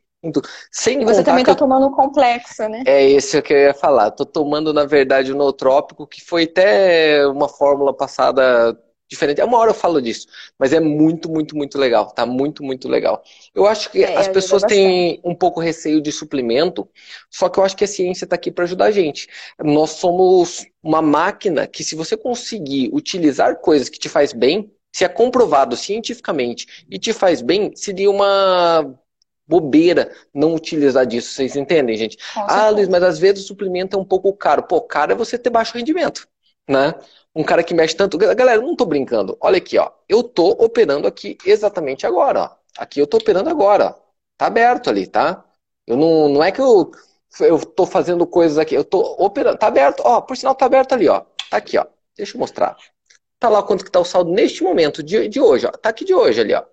[0.72, 1.56] sem e você também está eu...
[1.56, 2.84] tomando um complexo, né?
[2.86, 4.12] É isso que eu ia falar.
[4.12, 8.78] Tô tomando, na verdade, o nootrópico, que foi até uma fórmula passada
[9.10, 9.42] diferente.
[9.42, 12.12] Uma hora eu falo disso, mas é muito, muito, muito legal.
[12.12, 13.24] Tá muito, muito legal.
[13.54, 16.88] Eu acho que é, as pessoas têm um pouco receio de suplemento,
[17.30, 19.28] só que eu acho que a ciência está aqui para ajudar a gente.
[19.64, 25.04] Nós somos uma máquina que, se você conseguir utilizar coisas que te faz bem, se
[25.04, 28.98] é comprovado cientificamente e te faz bem, seria uma
[29.48, 31.34] bobeira não utilizar disso.
[31.34, 32.18] Vocês entendem, gente?
[32.36, 34.64] ah, Luiz, mas às vezes o suplemento é um pouco caro.
[34.64, 36.28] Pô, caro é você ter baixo rendimento,
[36.68, 36.94] né?
[37.36, 38.18] Um cara que mexe tanto.
[38.18, 39.38] Galera, não tô brincando.
[39.42, 39.92] Olha aqui, ó.
[40.08, 42.50] Eu tô operando aqui exatamente agora, ó.
[42.78, 44.06] Aqui eu tô operando agora, ó.
[44.38, 45.44] Tá aberto ali, tá?
[45.86, 46.92] Eu não, não é que eu,
[47.42, 48.76] eu tô fazendo coisas aqui.
[48.76, 49.58] Eu tô operando.
[49.58, 50.22] Tá aberto, ó.
[50.22, 51.22] Por sinal, tá aberto ali, ó.
[51.50, 51.86] Tá aqui, ó.
[52.18, 52.78] Deixa eu mostrar.
[53.40, 55.72] Tá lá quanto que tá o saldo neste momento de, de hoje, ó.
[55.72, 56.64] Tá aqui de hoje ali, ó.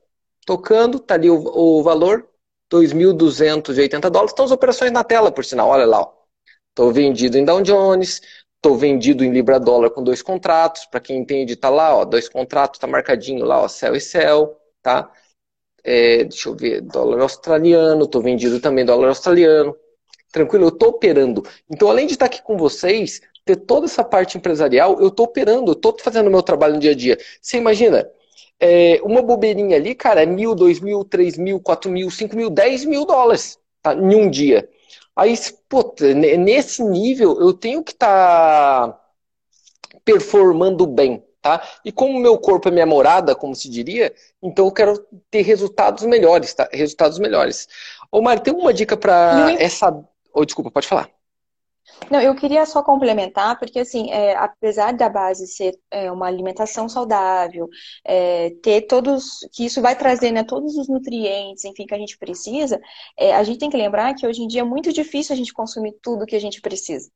[0.47, 2.29] Tocando, tá ali o, o valor,
[2.71, 4.33] 2.280 dólares.
[4.33, 5.69] Estão as operações na tela, por sinal.
[5.69, 6.13] Olha lá, ó.
[6.75, 8.23] Tô vendido em Dow Jones,
[8.65, 10.87] Estou vendido em Libra dólar com dois contratos.
[10.87, 14.57] Para quem entende, tá lá, ó, dois contratos, tá marcadinho lá, ó, céu e céu,
[14.81, 15.11] tá?
[15.83, 19.77] É, deixa eu ver, dólar australiano, estou vendido também dólar australiano.
[20.31, 21.43] Tranquilo, eu estou operando.
[21.69, 25.73] Então, além de estar aqui com vocês, ter toda essa parte empresarial, eu estou operando,
[25.73, 27.19] eu estou fazendo meu trabalho no dia a dia.
[27.41, 28.09] Você imagina,
[28.61, 32.49] é, uma bobeirinha ali, cara, é mil, dois mil, três mil, quatro mil, cinco mil,
[32.49, 34.69] dez mil dólares tá, em um dia.
[35.15, 35.35] Aí,
[36.39, 39.01] nesse nível, eu tenho que estar tá
[40.05, 41.63] performando bem, tá?
[41.85, 46.05] E como meu corpo é minha morada, como se diria, então eu quero ter resultados
[46.05, 46.69] melhores, tá?
[46.73, 47.69] Resultados melhores.
[48.11, 49.95] Ô, Mari, tem uma dica para essa...
[50.33, 51.11] Oh, desculpa, pode falar.
[52.11, 56.89] Não, eu queria só complementar, porque assim, é, apesar da base ser é, uma alimentação
[56.89, 57.69] saudável,
[58.05, 62.19] é, ter todos, que isso vai trazer né, todos os nutrientes, enfim, que a gente
[62.19, 62.81] precisa,
[63.19, 65.53] é, a gente tem que lembrar que hoje em dia é muito difícil a gente
[65.53, 67.11] consumir tudo que a gente precisa.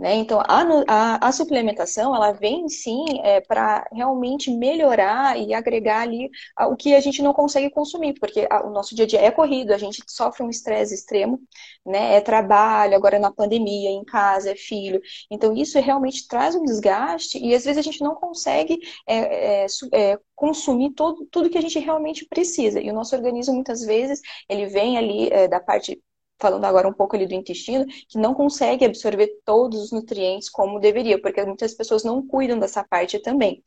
[0.00, 0.14] Né?
[0.14, 6.30] Então, a, a, a, suplementação, ela vem sim é, para realmente melhorar e agregar ali
[6.58, 9.30] o que a gente não consegue consumir, porque a, o nosso dia a dia é
[9.30, 11.38] corrido, a gente sofre um estresse extremo,
[11.84, 12.14] né?
[12.14, 15.02] É trabalho, agora na pandemia, em casa, é filho.
[15.30, 19.66] Então, isso realmente traz um desgaste e às vezes a gente não consegue é, é,
[19.92, 22.80] é consumir todo, tudo que a gente realmente precisa.
[22.80, 26.00] E o nosso organismo, muitas vezes, ele vem ali é, da parte
[26.40, 30.80] falando agora um pouco ali do intestino, que não consegue absorver todos os nutrientes como
[30.80, 33.62] deveria, porque muitas pessoas não cuidam dessa parte também.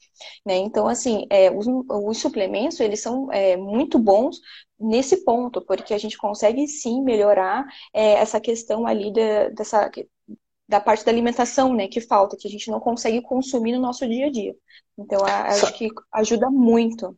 [0.46, 0.58] Né?
[0.58, 4.40] Então, assim, é, os, os, suplementos, eles são é, muito bons
[4.80, 9.92] nesse ponto, porque a gente consegue sim melhorar é, essa questão ali da, dessa,
[10.68, 14.08] da parte da alimentação, né, que falta, que a gente não consegue consumir no nosso
[14.08, 14.56] dia a dia.
[14.98, 17.18] Então, a, acho que ajuda muito.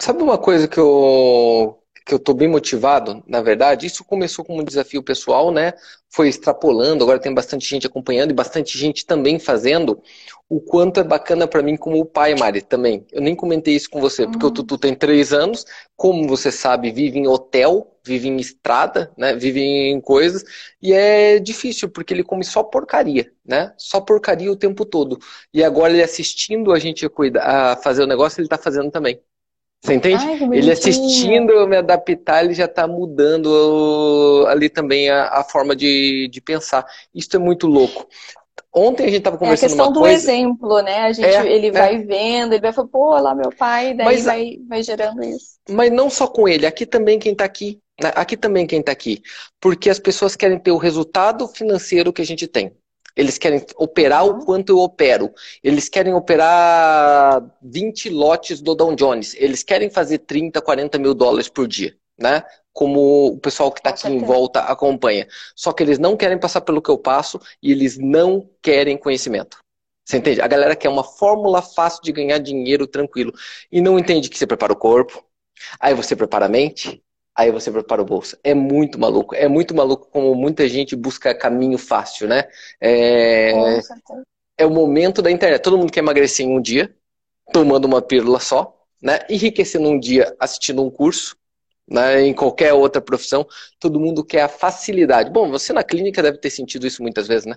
[0.00, 4.62] Sabe uma coisa que eu, que eu estou bem motivado, na verdade, isso começou como
[4.62, 5.74] um desafio pessoal, né?
[6.08, 10.02] Foi extrapolando, agora tem bastante gente acompanhando e bastante gente também fazendo.
[10.48, 13.06] O quanto é bacana para mim como pai, Mari, também.
[13.12, 14.50] Eu nem comentei isso com você, porque uhum.
[14.50, 19.34] o Tutu tem três anos, como você sabe, vive em hotel, vive em estrada, né?
[19.34, 20.42] Vive em coisas,
[20.80, 23.74] e é difícil, porque ele come só porcaria, né?
[23.76, 25.18] Só porcaria o tempo todo.
[25.52, 27.42] E agora ele assistindo a gente a, cuidar,
[27.72, 29.20] a fazer o negócio, ele está fazendo também.
[29.80, 30.24] Você entende?
[30.24, 35.76] Ai, ele assistindo eu me adaptar, ele já está mudando ali também a, a forma
[35.76, 36.84] de, de pensar.
[37.14, 38.06] Isso é muito louco.
[38.74, 39.82] Ontem a gente estava conversando coisa...
[39.82, 40.98] É a questão do exemplo, né?
[41.02, 41.72] A gente, é, ele é.
[41.72, 45.58] vai vendo, ele vai falar, pô, lá meu pai, daí mas, vai, vai gerando isso.
[45.70, 47.78] Mas não só com ele, aqui também quem está aqui.
[48.02, 48.12] Né?
[48.14, 49.22] Aqui também quem está aqui.
[49.60, 52.72] Porque as pessoas querem ter o resultado financeiro que a gente tem.
[53.18, 55.34] Eles querem operar o quanto eu opero.
[55.60, 59.34] Eles querem operar 20 lotes do Dow Jones.
[59.34, 62.44] Eles querem fazer 30, 40 mil dólares por dia, né?
[62.72, 65.26] Como o pessoal que está aqui em volta acompanha.
[65.56, 69.58] Só que eles não querem passar pelo que eu passo e eles não querem conhecimento.
[70.04, 70.40] Você entende?
[70.40, 73.32] A galera quer uma fórmula fácil de ganhar dinheiro tranquilo.
[73.70, 75.24] E não entende que você prepara o corpo,
[75.80, 77.02] aí você prepara a mente,
[77.38, 78.36] aí você prepara o bolso.
[78.42, 79.32] É muito maluco.
[79.32, 82.48] É muito maluco como muita gente busca caminho fácil, né?
[82.80, 83.52] É,
[84.58, 85.62] é o momento da internet.
[85.62, 86.92] Todo mundo quer emagrecer em um dia,
[87.52, 89.20] tomando uma pílula só, né?
[89.30, 91.36] Enriquecendo um dia assistindo um curso,
[91.88, 92.22] né?
[92.22, 93.46] em qualquer outra profissão.
[93.78, 95.30] Todo mundo quer a facilidade.
[95.30, 97.54] Bom, você na clínica deve ter sentido isso muitas vezes, né?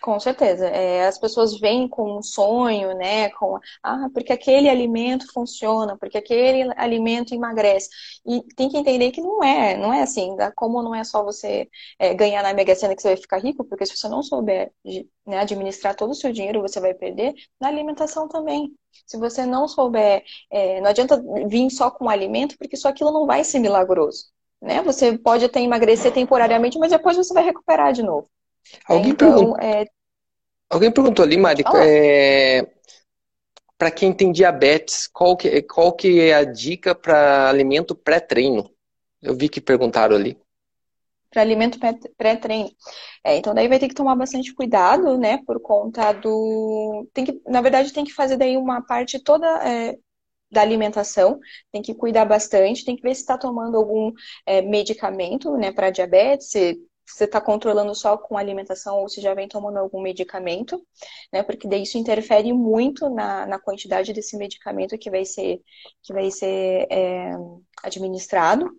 [0.00, 0.66] Com certeza.
[0.66, 3.28] É, as pessoas vêm com um sonho, né?
[3.30, 7.90] Com ah, porque aquele alimento funciona, porque aquele alimento emagrece.
[8.26, 10.34] E tem que entender que não é, não é assim.
[10.56, 13.62] Como não é só você é, ganhar na Mega Sena que você vai ficar rico,
[13.64, 14.72] porque se você não souber
[15.26, 18.74] né, administrar todo o seu dinheiro, você vai perder na alimentação também.
[19.06, 23.26] Se você não souber, é, não adianta vir só com alimento, porque só aquilo não
[23.26, 24.26] vai ser milagroso.
[24.62, 24.82] Né?
[24.82, 28.30] Você pode até emagrecer temporariamente, mas depois você vai recuperar de novo.
[28.86, 29.84] Alguém, então, perguntou, é...
[30.68, 32.66] Alguém perguntou ali, Mari, é...
[33.76, 38.70] para quem tem diabetes, qual que, qual que é a dica para alimento pré-treino?
[39.22, 40.38] Eu vi que perguntaram ali.
[41.30, 41.78] Para alimento
[42.16, 42.70] pré-treino.
[43.24, 45.38] É, então daí vai ter que tomar bastante cuidado, né?
[45.46, 47.06] Por conta do.
[47.12, 49.96] Tem que, na verdade, tem que fazer daí uma parte toda é,
[50.50, 51.38] da alimentação,
[51.70, 54.12] tem que cuidar bastante, tem que ver se está tomando algum
[54.44, 56.76] é, medicamento, né, para diabetes, se
[57.12, 60.84] você está controlando só com alimentação ou se já vem tomando algum medicamento,
[61.32, 61.42] né?
[61.42, 65.60] Porque daí isso interfere muito na, na quantidade desse medicamento que vai ser,
[66.02, 67.32] que vai ser é,
[67.82, 68.70] administrado.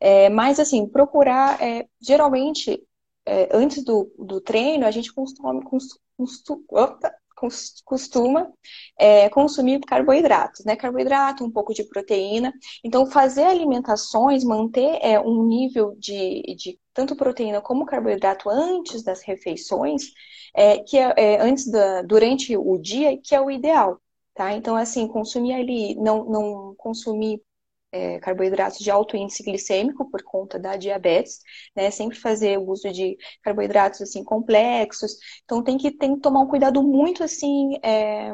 [0.00, 2.82] É, mas, assim, procurar, é, geralmente,
[3.26, 5.52] é, antes do, do treino, a gente costuma,
[6.70, 7.14] opa,
[7.84, 8.50] costuma
[8.98, 10.74] é, consumir carboidratos, né?
[10.74, 12.52] Carboidrato, um pouco de proteína.
[12.82, 19.22] Então, fazer alimentações, manter é, um nível de, de tanto proteína como carboidrato antes das
[19.22, 20.12] refeições,
[20.54, 24.00] é, que é, é, antes da, durante o dia, que é o ideal.
[24.34, 24.54] Tá?
[24.54, 27.42] Então, assim, consumir ali, não, não consumir
[27.92, 31.40] é, carboidratos de alto índice glicêmico por conta da diabetes,
[31.74, 31.90] né?
[31.90, 35.16] Sempre fazer o uso de carboidratos assim complexos.
[35.44, 38.30] Então tem que, tem que tomar um cuidado muito assim é,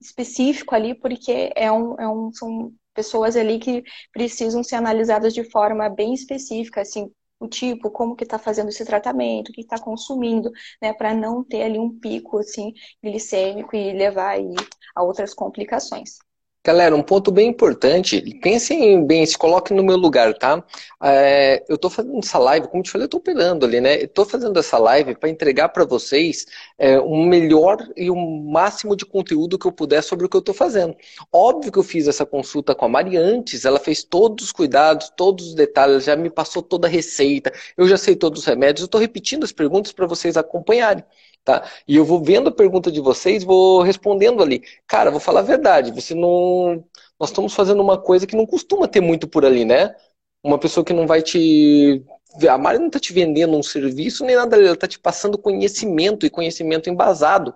[0.00, 5.44] específico ali, porque é um, é um, são pessoas ali que precisam ser analisadas de
[5.50, 7.10] forma bem específica, assim,
[7.44, 10.50] o tipo, como que está fazendo esse tratamento, o que está consumindo,
[10.82, 14.54] né, para não ter ali um pico assim glicêmico e levar aí
[14.94, 16.18] a outras complicações.
[16.66, 20.64] Galera, um ponto bem importante, pensem bem, se coloquem no meu lugar, tá?
[21.02, 23.96] É, eu estou fazendo essa live, como te falei, eu estou operando ali, né?
[23.96, 26.46] Estou fazendo essa live para entregar para vocês
[26.78, 30.54] é, melhor e o máximo de conteúdo que eu puder sobre o que eu estou
[30.54, 30.96] fazendo.
[31.30, 35.12] Óbvio que eu fiz essa consulta com a Mari antes, ela fez todos os cuidados,
[35.14, 38.80] todos os detalhes, já me passou toda a receita, eu já sei todos os remédios,
[38.80, 41.04] eu estou repetindo as perguntas para vocês acompanharem.
[41.44, 41.68] Tá?
[41.86, 44.62] E eu vou vendo a pergunta de vocês, vou respondendo ali.
[44.86, 46.84] Cara, vou falar a verdade, você não.
[47.20, 49.94] Nós estamos fazendo uma coisa que não costuma ter muito por ali, né?
[50.42, 52.02] Uma pessoa que não vai te.
[52.48, 56.26] A Mari não está te vendendo um serviço nem nada, ela está te passando conhecimento
[56.26, 57.54] e conhecimento embasado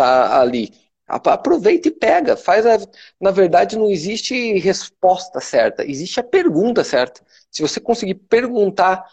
[0.00, 0.72] tá ali.
[1.06, 2.36] Aproveita e pega.
[2.36, 2.78] Faz a...
[3.20, 7.20] Na verdade, não existe resposta certa, existe a pergunta certa.
[7.50, 9.04] Se você conseguir perguntar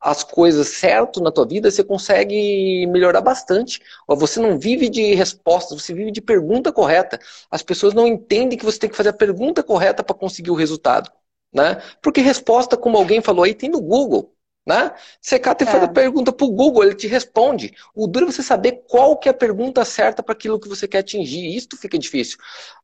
[0.00, 3.80] as coisas certo na tua vida, você consegue melhorar bastante.
[4.06, 7.18] Você não vive de respostas, você vive de pergunta correta.
[7.50, 10.54] As pessoas não entendem que você tem que fazer a pergunta correta para conseguir o
[10.54, 11.10] resultado.
[11.52, 11.82] Né?
[12.02, 14.34] Porque resposta, como alguém falou aí, tem no Google.
[14.66, 14.92] Né?
[15.20, 15.70] Você cata e é.
[15.70, 17.74] faz a pergunta para o Google, ele te responde.
[17.94, 20.86] O duro é você saber qual que é a pergunta certa para aquilo que você
[20.86, 21.56] quer atingir.
[21.56, 22.36] Isso fica difícil.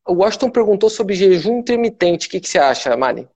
[0.07, 2.27] O Washington perguntou sobre jejum intermitente.
[2.27, 3.29] O que, que você acha, Mari?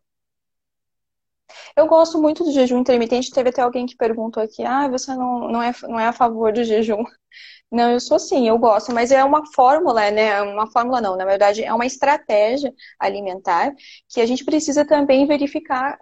[1.78, 3.30] Eu gosto muito do jejum intermitente.
[3.30, 6.52] Teve até alguém que perguntou aqui: ah, você não, não, é, não é a favor
[6.52, 7.04] do jejum.
[7.70, 10.40] Não, eu sou sim, eu gosto, mas é uma fórmula, né?
[10.40, 13.74] Uma fórmula não, na verdade é uma estratégia alimentar
[14.08, 15.98] que a gente precisa também verificar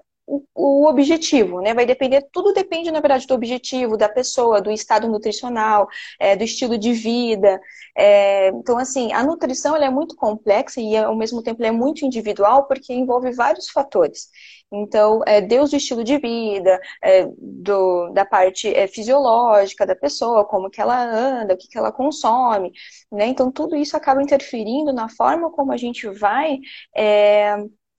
[0.55, 1.73] o, objetivo, né?
[1.75, 6.45] Vai depender, tudo depende, na verdade, do objetivo, da pessoa, do estado nutricional, é, do
[6.45, 7.61] estilo de vida.
[7.97, 12.05] É, então, assim, a nutrição ela é muito complexa e, ao mesmo tempo, é muito
[12.05, 14.29] individual porque envolve vários fatores.
[14.73, 20.45] Então, é, Deus do estilo de vida, é, do, da parte é, fisiológica da pessoa,
[20.45, 22.73] como que ela anda, o que, que ela consome,
[23.11, 23.27] né?
[23.29, 26.59] Então, tudo isso acaba interferindo na forma como a gente vai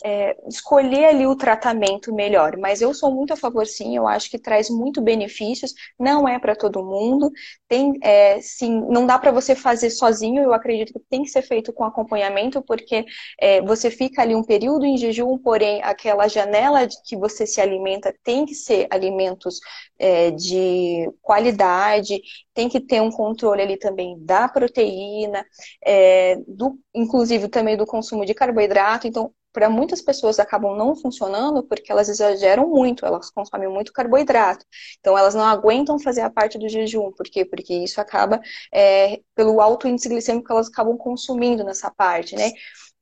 [0.03, 2.57] é, escolher ali o tratamento melhor.
[2.57, 6.39] Mas eu sou muito a favor, sim, eu acho que traz muito benefícios, não é
[6.39, 7.31] para todo mundo,
[7.67, 11.41] tem, é, sim, não dá para você fazer sozinho, eu acredito que tem que ser
[11.41, 13.05] feito com acompanhamento, porque
[13.39, 17.59] é, você fica ali um período em jejum, porém aquela janela de que você se
[17.59, 19.59] alimenta tem que ser alimentos
[19.99, 22.21] é, de qualidade,
[22.53, 25.45] tem que ter um controle ali também da proteína,
[25.85, 31.63] é, do, inclusive também do consumo de carboidrato, então para muitas pessoas acabam não funcionando
[31.63, 34.63] porque elas exageram muito, elas consomem muito carboidrato.
[34.99, 37.11] Então elas não aguentam fazer a parte do jejum.
[37.11, 37.43] Por quê?
[37.43, 38.39] Porque isso acaba
[38.71, 42.51] é, pelo alto índice glicêmico que elas acabam consumindo nessa parte, né?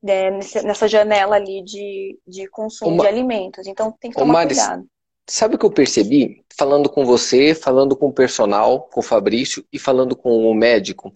[0.08, 0.30] É,
[0.62, 3.02] nessa janela ali de, de consumo Uma...
[3.02, 3.66] de alimentos.
[3.66, 4.86] Então tem que tomar Maris, cuidado.
[5.28, 6.44] Sabe o que eu percebi?
[6.58, 11.12] Falando com você, falando com o personal, com o Fabrício e falando com o médico.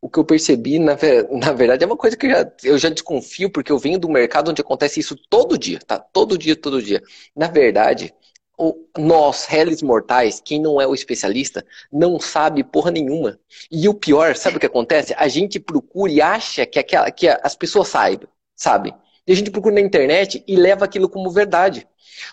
[0.00, 0.96] O que eu percebi, na,
[1.32, 4.08] na verdade, é uma coisa que eu já, eu já desconfio, porque eu venho do
[4.08, 5.98] mercado onde acontece isso todo dia, tá?
[5.98, 7.02] Todo dia, todo dia.
[7.34, 8.14] Na verdade,
[8.56, 13.38] o, nós, réis mortais, quem não é o especialista, não sabe porra nenhuma.
[13.70, 15.14] E o pior, sabe o que acontece?
[15.16, 18.94] A gente procura e acha que, aquela, que as pessoas saibam, sabe?
[19.26, 21.86] E a gente procura na internet e leva aquilo como verdade.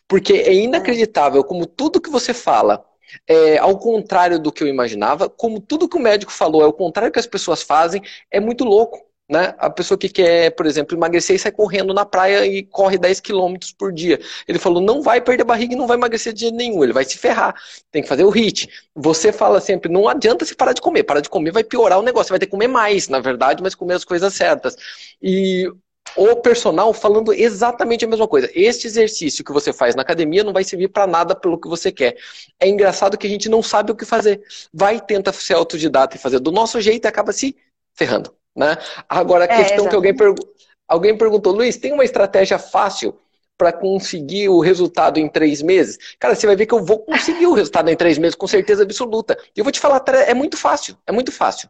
[0.08, 2.86] Porque é inacreditável como tudo que você fala
[3.28, 6.74] é ao contrário do que eu imaginava, como tudo que o médico falou é o
[6.74, 9.00] contrário do que as pessoas fazem, é muito louco.
[9.30, 9.56] Né?
[9.60, 13.22] A pessoa que quer, por exemplo, emagrecer e sai correndo na praia e corre 10
[13.22, 14.20] quilômetros por dia.
[14.46, 17.06] Ele falou, não vai perder barriga e não vai emagrecer de jeito nenhum, ele vai
[17.06, 17.56] se ferrar.
[17.90, 18.68] Tem que fazer o HIT.
[18.94, 21.04] Você fala sempre, não adianta se parar de comer.
[21.04, 23.64] Parar de comer vai piorar o negócio, você vai ter que comer mais, na verdade,
[23.64, 24.76] mas comer as coisas certas.
[25.22, 25.66] E
[26.16, 28.50] o personal falando exatamente a mesma coisa.
[28.54, 31.92] Este exercício que você faz na academia não vai servir para nada pelo que você
[31.92, 32.18] quer.
[32.60, 34.42] É engraçado que a gente não sabe o que fazer.
[34.74, 37.56] Vai, tenta ser autodidata e fazer do nosso jeito e acaba se
[37.94, 38.34] ferrando.
[38.56, 38.78] Né?
[39.08, 40.44] Agora, a é, questão que alguém, pergu
[40.88, 43.18] alguém perguntou, Luiz, tem uma estratégia fácil
[43.58, 45.98] para conseguir o resultado em três meses?
[46.20, 48.84] Cara, você vai ver que eu vou conseguir o resultado em três meses, com certeza
[48.84, 49.38] absoluta.
[49.56, 51.70] E eu vou te falar, é muito fácil, é muito fácil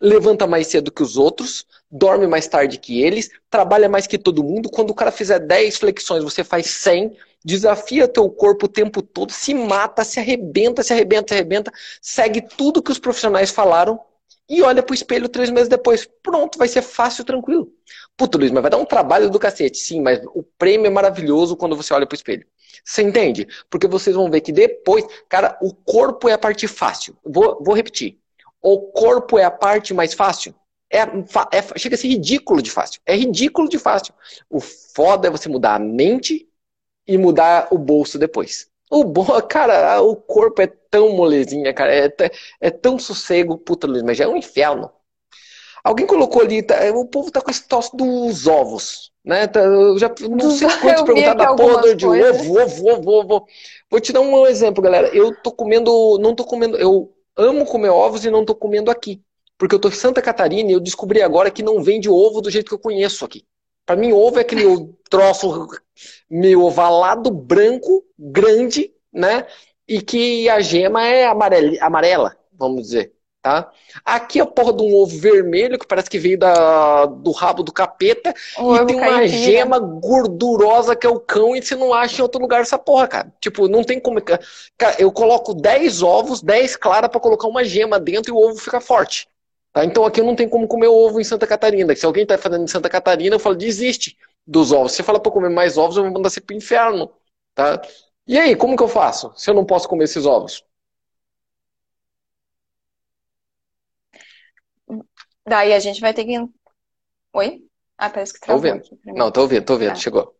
[0.00, 4.44] levanta mais cedo que os outros, dorme mais tarde que eles, trabalha mais que todo
[4.44, 4.70] mundo.
[4.70, 9.32] Quando o cara fizer 10 flexões, você faz 100, desafia teu corpo o tempo todo,
[9.32, 14.00] se mata, se arrebenta, se arrebenta, se arrebenta, segue tudo que os profissionais falaram
[14.48, 16.08] e olha pro espelho três meses depois.
[16.22, 17.70] Pronto, vai ser fácil, tranquilo.
[18.16, 19.78] Puta, Luiz, mas vai dar um trabalho do cacete.
[19.78, 22.46] Sim, mas o prêmio é maravilhoso quando você olha pro espelho.
[22.84, 23.46] Você entende?
[23.68, 27.16] Porque vocês vão ver que depois, cara, o corpo é a parte fácil.
[27.24, 28.17] Vou, vou repetir.
[28.62, 30.54] O corpo é a parte mais fácil?
[30.90, 33.00] É, é, chega a ser ridículo de fácil.
[33.04, 34.14] É ridículo de fácil.
[34.48, 36.48] O foda é você mudar a mente
[37.06, 38.68] e mudar o bolso depois.
[38.90, 39.24] O bo...
[39.42, 41.94] Cara, o corpo é tão molezinha, cara.
[41.94, 42.10] É,
[42.60, 43.58] é tão sossego.
[43.58, 44.90] Puta, Luiz, mas já é um inferno.
[45.84, 49.46] Alguém colocou ali, tá, o povo tá com esse tosse dos ovos, né?
[49.46, 53.46] Tá, eu já não sei quantos perguntaram da porra de ovo, ovo, ovo, ovo.
[53.90, 55.08] Vou te dar um exemplo, galera.
[55.16, 59.22] Eu tô comendo, não tô comendo, eu amo comer ovos e não estou comendo aqui.
[59.56, 62.50] Porque eu estou em Santa Catarina e eu descobri agora que não vende ovo do
[62.50, 63.44] jeito que eu conheço aqui.
[63.86, 64.64] Para mim, ovo é aquele
[65.08, 65.66] troço
[66.30, 69.46] meio ovalado, branco, grande, né?
[69.86, 73.70] E que a gema é amarela, amarela vamos dizer tá?
[74.04, 77.62] Aqui é a porra de um ovo vermelho que parece que veio da, do rabo
[77.62, 81.94] do capeta o e tem uma gema gordurosa que é o cão e você não
[81.94, 83.32] acha em outro lugar essa porra, cara.
[83.40, 84.20] Tipo, não tem como.
[84.22, 88.58] Cara, eu coloco 10 ovos, 10 claras para colocar uma gema dentro e o ovo
[88.58, 89.28] fica forte.
[89.72, 89.84] Tá?
[89.84, 91.94] Então aqui não tem como comer ovo em Santa Catarina.
[91.94, 94.92] Se alguém tá fazendo em Santa Catarina, eu falo, desiste dos ovos.
[94.92, 97.10] Se você fala para comer mais ovos, eu vou mandar você pro inferno,
[97.54, 97.80] tá?
[98.26, 100.64] E aí, como que eu faço se eu não posso comer esses ovos?
[105.48, 106.36] Daí a gente vai ter que.
[107.32, 107.64] Oi?
[107.96, 108.62] Ah, parece que travou.
[108.62, 108.98] Tô ouvindo.
[109.06, 109.94] Não, tô ouvindo, tô ouvindo, tá.
[109.96, 110.34] chegou.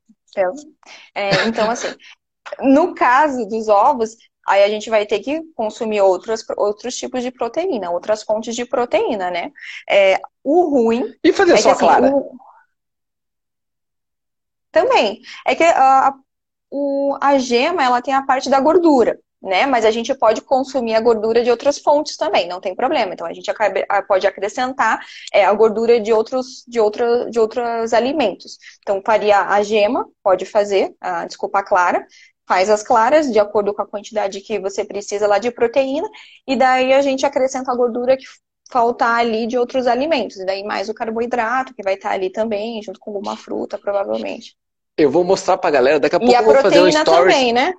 [1.14, 1.88] É, então, assim,
[2.61, 4.16] no caso dos ovos,
[4.47, 8.64] aí a gente vai ter que consumir outros, outros tipos de proteína, outras fontes de
[8.64, 9.51] proteína, né?
[9.88, 11.14] É, o ruim.
[11.25, 12.14] E fazer é só que, assim, clara?
[12.14, 12.37] O...
[14.71, 15.21] Também.
[15.47, 16.14] É que a,
[16.71, 19.66] o, a gema, ela tem a parte da gordura né?
[19.66, 23.14] Mas a gente pode consumir a gordura de outras fontes também, não tem problema.
[23.14, 23.51] Então a gente
[24.07, 25.01] pode acrescentar
[25.33, 28.59] é, a gordura de outros, de, outra, de outros alimentos.
[28.83, 32.07] Então faria a gema, pode fazer, a, desculpa, a clara,
[32.46, 36.09] faz as claras de acordo com a quantidade que você precisa lá de proteína,
[36.46, 38.24] e daí a gente acrescenta a gordura que
[38.70, 42.83] faltar ali de outros alimentos, e daí mais o carboidrato que vai estar ali também,
[42.83, 44.57] junto com alguma fruta, provavelmente.
[44.96, 47.05] Eu vou mostrar pra galera, daqui a pouco eu vou fazer um stories.
[47.05, 47.74] também, né?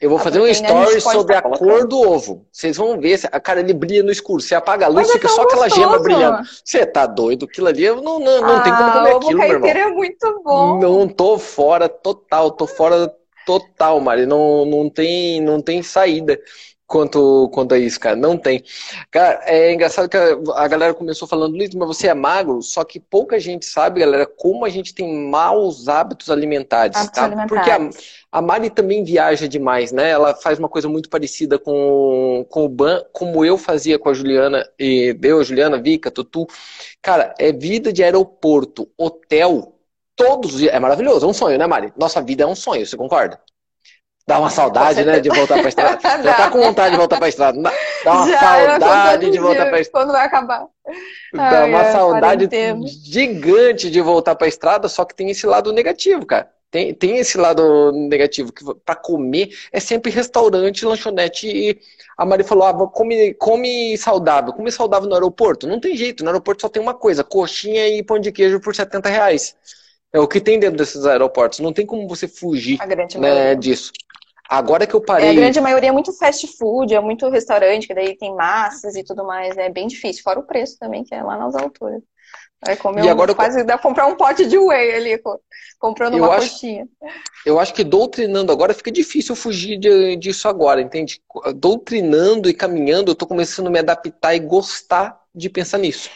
[0.00, 2.46] Eu vou a fazer um story sobre a cor do ovo.
[2.52, 4.40] Vocês vão ver, a cara ele brilha no escuro.
[4.40, 5.64] Você apaga a luz, Mas fica é só gostoso.
[5.64, 6.48] aquela gema brilhando.
[6.64, 7.46] Você tá doido?
[7.46, 9.68] Aquilo ali, eu não, não, não ah, tem como comer aquilo, meu irmão.
[9.68, 10.78] é muito bom.
[10.78, 13.12] Não tô fora total, tô fora
[13.44, 14.26] total, Mari.
[14.26, 16.38] Não, não, tem, não tem saída
[16.88, 18.16] quanto, quanto a isso, cara.
[18.16, 18.64] Não tem.
[19.10, 22.98] Cara, é engraçado que a, galera começou falando, Luiz, mas você é magro, só que
[22.98, 27.24] pouca gente sabe, galera, como a gente tem maus hábitos alimentares, hábitos tá?
[27.26, 27.48] Alimentares.
[27.48, 27.70] Porque
[28.32, 30.10] a, a Mari também viaja demais, né?
[30.10, 34.14] Ela faz uma coisa muito parecida com, com o Ban, como eu fazia com a
[34.14, 36.46] Juliana, e eu, a Juliana, Vika, Tutu.
[37.02, 39.74] Cara, é vida de aeroporto, hotel,
[40.16, 40.72] todos os dias.
[40.74, 41.92] É maravilhoso, é um sonho, né, Mari?
[41.96, 43.38] Nossa vida é um sonho, você concorda?
[44.28, 45.98] Dá uma saudade, né, de voltar pra estrada.
[46.22, 47.58] Já tá com vontade de voltar pra estrada.
[48.04, 50.04] Dá uma Já, saudade de voltar pra estrada.
[50.04, 50.66] Quando vai acabar.
[51.32, 52.48] Dá Ai, uma é, saudade
[53.06, 56.46] gigante de voltar pra estrada, só que tem esse lado negativo, cara.
[56.70, 61.48] Tem, tem esse lado negativo, que para comer é sempre restaurante, lanchonete.
[61.48, 61.80] E
[62.14, 64.52] a Mari falou: ah, come, come saudável.
[64.52, 65.66] Come saudável no aeroporto?
[65.66, 68.74] Não tem jeito, no aeroporto só tem uma coisa: coxinha e pão de queijo por
[68.74, 69.56] 70 reais.
[70.12, 71.60] É o que tem dentro desses aeroportos.
[71.60, 72.78] Não tem como você fugir
[73.18, 73.90] né, disso.
[74.48, 75.28] Agora que eu parei.
[75.28, 78.96] É, a grande maioria é muito fast food, é muito restaurante, que daí tem massas
[78.96, 79.56] e tudo mais.
[79.58, 82.02] É bem difícil, fora o preço também, que é lá nas alturas.
[82.64, 85.22] Vai comer e agora um, quase dá comprar um pote de whey ali,
[85.78, 86.88] comprando eu uma acho, coxinha.
[87.46, 91.22] Eu acho que doutrinando agora fica difícil fugir de, disso agora, entende?
[91.54, 96.10] Doutrinando e caminhando, eu tô começando a me adaptar e gostar de pensar nisso.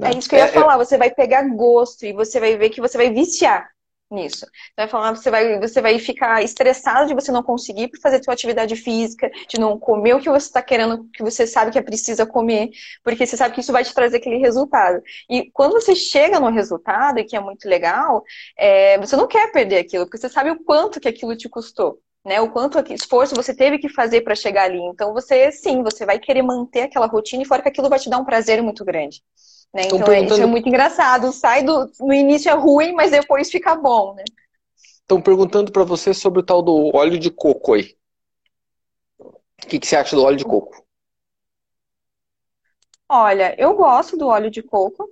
[0.00, 0.78] É isso que eu ia é, é falar, é...
[0.78, 3.68] você vai pegar gosto e você vai ver que você vai viciar
[4.10, 4.46] nisso.
[4.46, 8.34] Você vai falar, você vai, você vai ficar estressado de você não conseguir fazer sua
[8.34, 11.82] atividade física, de não comer o que você está querendo, que você sabe que é
[11.82, 12.70] precisa comer,
[13.02, 15.02] porque você sabe que isso vai te trazer aquele resultado.
[15.28, 18.24] E quando você chega no resultado, e que é muito legal,
[18.56, 21.98] é, você não quer perder aquilo, porque você sabe o quanto que aquilo te custou.
[22.24, 24.78] Né, o quanto esforço você teve que fazer para chegar ali.
[24.80, 28.10] Então, você, sim, você vai querer manter aquela rotina e fora que aquilo vai te
[28.10, 29.22] dar um prazer muito grande.
[29.74, 29.82] Né?
[29.86, 30.34] Então, perguntando...
[30.34, 31.32] isso é muito engraçado.
[31.32, 31.90] Sai do.
[32.00, 34.24] No início é ruim, mas depois fica bom, né?
[35.00, 37.96] Estão perguntando para você sobre o tal do óleo de coco aí.
[39.18, 40.84] O que, que você acha do óleo de coco?
[43.08, 45.08] Olha, eu gosto do óleo de coco,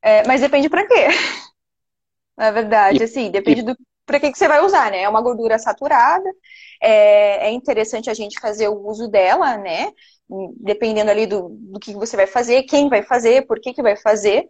[0.00, 1.08] é, mas depende para quê.
[2.36, 3.64] Na verdade, e, assim, depende e...
[3.64, 3.76] do
[4.06, 5.02] para que, que você vai usar, né?
[5.02, 6.32] É uma gordura saturada,
[6.80, 9.90] é, é interessante a gente fazer o uso dela, né?
[10.58, 13.96] Dependendo ali do, do que você vai fazer, quem vai fazer, por que, que vai
[13.96, 14.48] fazer,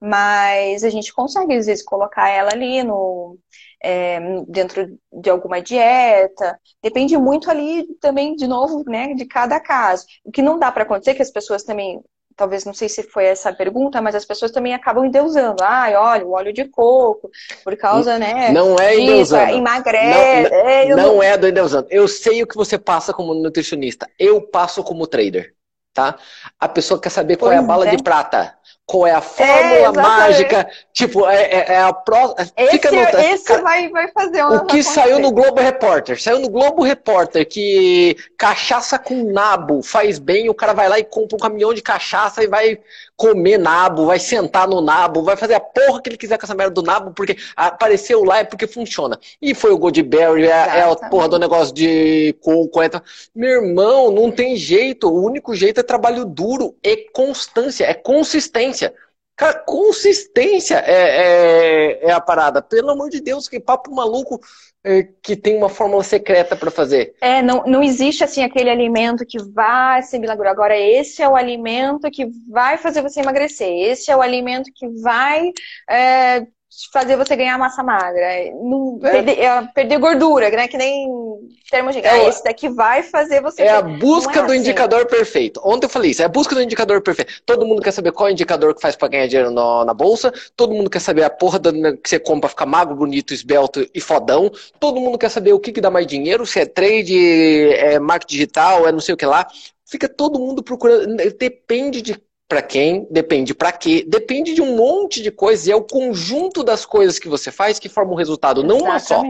[0.00, 3.38] mas a gente consegue, às vezes, colocar ela ali no,
[3.82, 6.58] é, dentro de alguma dieta.
[6.82, 10.04] Depende muito ali também, de novo, né, de cada caso.
[10.24, 12.02] O que não dá para acontecer, é que as pessoas também
[12.36, 15.62] talvez não sei se foi essa a pergunta, mas as pessoas também acabam endeusando.
[15.62, 17.30] Ai, olha, o óleo de coco,
[17.62, 18.50] por causa, né?
[18.50, 19.52] Não é endeusando.
[19.52, 20.50] Emagrece.
[20.50, 21.86] Não, é, não, não é do endeusando.
[21.90, 24.08] Eu sei o que você passa como nutricionista.
[24.18, 25.54] Eu passo como trader,
[25.92, 26.16] tá?
[26.58, 27.96] A pessoa quer saber qual pois é a bala é.
[27.96, 28.56] de prata
[28.86, 32.34] qual é a fórmula é, mágica, tipo, é, é, é a pró.
[32.70, 33.00] Fica no...
[33.00, 34.56] esse Cara, vai, vai fazer uma.
[34.56, 36.20] O que saiu no Globo Repórter?
[36.22, 41.04] Saiu no Globo Repórter que cachaça com nabo faz bem, o cara vai lá e
[41.04, 42.78] compra um caminhão de cachaça e vai
[43.16, 46.54] comer nabo, vai sentar no nabo, vai fazer a porra que ele quiser com essa
[46.54, 49.18] merda do nabo, porque apareceu lá é porque funciona.
[49.40, 52.82] E foi o Goldberry, é, é a porra do negócio de coco.
[52.82, 52.90] É...
[53.34, 55.08] Meu irmão, não tem jeito.
[55.08, 58.73] O único jeito é trabalho duro e constância, é consistência.
[59.36, 62.62] Cara, consistência é, é, é, a parada.
[62.62, 64.40] Pelo amor de Deus, que papo maluco
[64.84, 67.14] é, que tem uma fórmula secreta para fazer.
[67.20, 70.52] É, não, não existe assim aquele alimento que vai ser milagroso.
[70.52, 73.68] Agora, esse é o alimento que vai fazer você emagrecer.
[73.68, 75.50] Esse é o alimento que vai
[75.90, 76.46] é,
[76.92, 78.26] fazer você ganhar massa magra.
[78.54, 79.10] Não, é.
[79.10, 80.68] Perder, é, perder, gordura, né?
[80.68, 81.08] Que nem
[81.70, 82.00] termo de.
[82.00, 83.62] É, esse daqui vai fazer você.
[83.62, 84.60] É a busca é do assim.
[84.60, 85.60] indicador perfeito.
[85.64, 87.42] Ontem eu falei isso, é a busca do indicador perfeito.
[87.46, 89.94] Todo mundo quer saber qual é o indicador que faz para ganhar dinheiro no, na
[89.94, 90.32] bolsa.
[90.56, 93.86] Todo mundo quer saber a porra do, que você compra pra ficar magro, bonito, esbelto
[93.94, 94.50] e fodão.
[94.80, 98.34] Todo mundo quer saber o que, que dá mais dinheiro, se é trade, é marketing
[98.34, 99.46] digital, é não sei o que lá.
[99.86, 101.16] Fica todo mundo procurando.
[101.38, 102.16] Depende de
[102.54, 106.62] para quem, depende para quê, depende de um monte de coisas e é o conjunto
[106.62, 109.24] das coisas que você faz que forma um resultado, não uma só.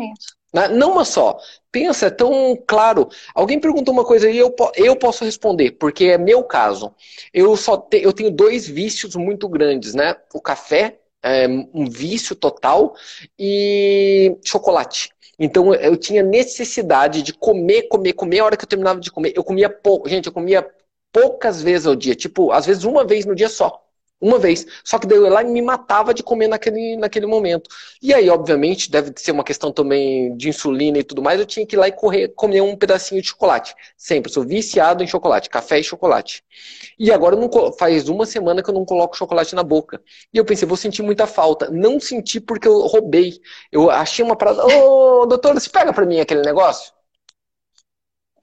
[0.52, 0.68] Né?
[0.68, 1.38] Não uma só.
[1.72, 3.08] Pensa, é tão claro.
[3.34, 6.94] Alguém perguntou uma coisa e eu, eu posso responder, porque é meu caso.
[7.32, 10.14] Eu só te, eu tenho dois vícios muito grandes, né?
[10.34, 12.94] O café é um vício total
[13.38, 15.08] e chocolate.
[15.38, 18.40] Então eu tinha necessidade de comer, comer, comer.
[18.40, 20.10] A hora que eu terminava de comer, eu comia pouco.
[20.10, 20.70] Gente, eu comia
[21.14, 23.80] poucas vezes ao dia, tipo, às vezes uma vez no dia só.
[24.20, 24.66] Uma vez.
[24.82, 27.68] Só que daí eu ia lá e me matava de comer naquele, naquele momento.
[28.00, 31.66] E aí, obviamente, deve ser uma questão também de insulina e tudo mais, eu tinha
[31.66, 33.74] que ir lá e correr, comer um pedacinho de chocolate.
[33.98, 36.42] Sempre, sou viciado em chocolate, café e chocolate.
[36.98, 40.00] E agora não, faz uma semana que eu não coloco chocolate na boca.
[40.32, 41.70] E eu pensei, vou sentir muita falta.
[41.70, 43.40] Não senti porque eu roubei.
[43.70, 44.64] Eu achei uma parada.
[44.64, 46.93] Ô, doutor, você pega pra mim aquele negócio?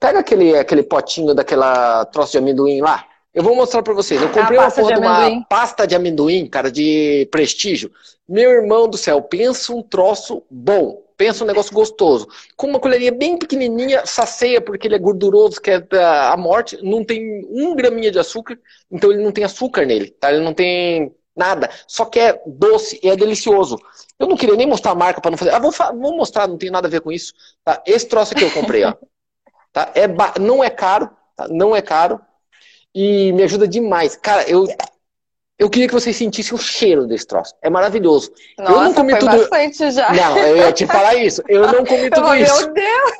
[0.02, 3.06] Pega aquele, aquele potinho daquela troço de amendoim lá.
[3.32, 4.20] Eu vou mostrar para vocês.
[4.20, 7.88] Eu comprei uma porra de, uma pasta de amendoim, cara, de prestígio.
[8.28, 11.00] Meu irmão do céu, pensa um troço bom.
[11.16, 12.26] Pensa um negócio gostoso.
[12.56, 16.76] Com uma colherinha bem pequenininha, saceia, porque ele é gorduroso, que é a morte.
[16.82, 18.58] Não tem um graminha de açúcar,
[18.90, 20.32] então ele não tem açúcar nele, tá?
[20.32, 21.70] Ele não tem nada.
[21.86, 23.78] Só que é doce e é delicioso.
[24.18, 25.54] Eu não queria nem mostrar a marca para não fazer.
[25.54, 27.32] Ah, vou, vou mostrar, não tem nada a ver com isso.
[27.64, 27.80] Tá?
[27.86, 28.94] Esse troço aqui eu comprei, ó.
[29.72, 29.90] Tá?
[29.94, 30.06] É
[30.38, 31.46] Não é caro, tá?
[31.48, 32.20] não é caro.
[32.94, 34.16] E me ajuda demais.
[34.16, 34.66] Cara, eu.
[35.58, 37.54] Eu queria que vocês sentissem o cheiro desse troço.
[37.62, 38.32] É maravilhoso.
[38.58, 39.36] Nossa, eu não comi tudo.
[39.38, 40.12] bastante já.
[40.12, 41.40] Não, eu ia te falar isso.
[41.46, 42.64] Eu não comi tudo isso.
[42.64, 43.12] Meu Deus!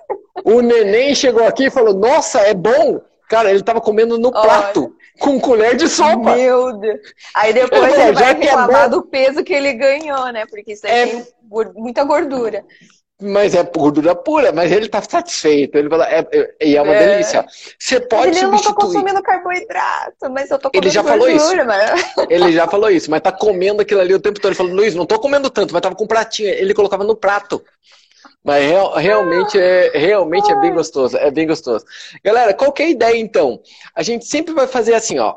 [0.44, 3.00] O neném chegou aqui e falou: Nossa, é bom.
[3.28, 4.40] Cara, ele tava comendo no Olha.
[4.42, 6.34] prato, com colher de sopa.
[6.34, 7.00] Meu Deus.
[7.34, 10.44] Aí depois ele já vai que é reclamar bom- do peso que ele ganhou, né?
[10.46, 11.06] Porque isso aí É.
[11.06, 11.26] tem
[11.76, 12.64] muita gordura.
[13.22, 15.76] Mas é gordura pura, mas ele tá satisfeito.
[15.78, 17.06] Ele fala, é, é- e é uma É.
[17.06, 17.46] delícia.
[17.78, 18.86] Você Mas pode ele não tá substituir.
[18.94, 21.38] consumindo carboidrato, mas eu tô Ele comendo já falou isso.
[21.46, 22.14] gordura, mas...
[22.30, 24.50] Ele já falou isso, mas tá comendo aquilo ali o tempo todo.
[24.50, 26.48] Ele falou, Luiz, não tô comendo tanto, mas tava com pratinho.
[26.48, 27.62] Ele colocava no prato.
[28.44, 31.84] Mas real- realmente, é, realmente é bem gostoso, é bem gostoso.
[32.24, 33.60] Galera, qual que é a ideia então?
[33.94, 35.36] A gente sempre vai fazer assim, ó.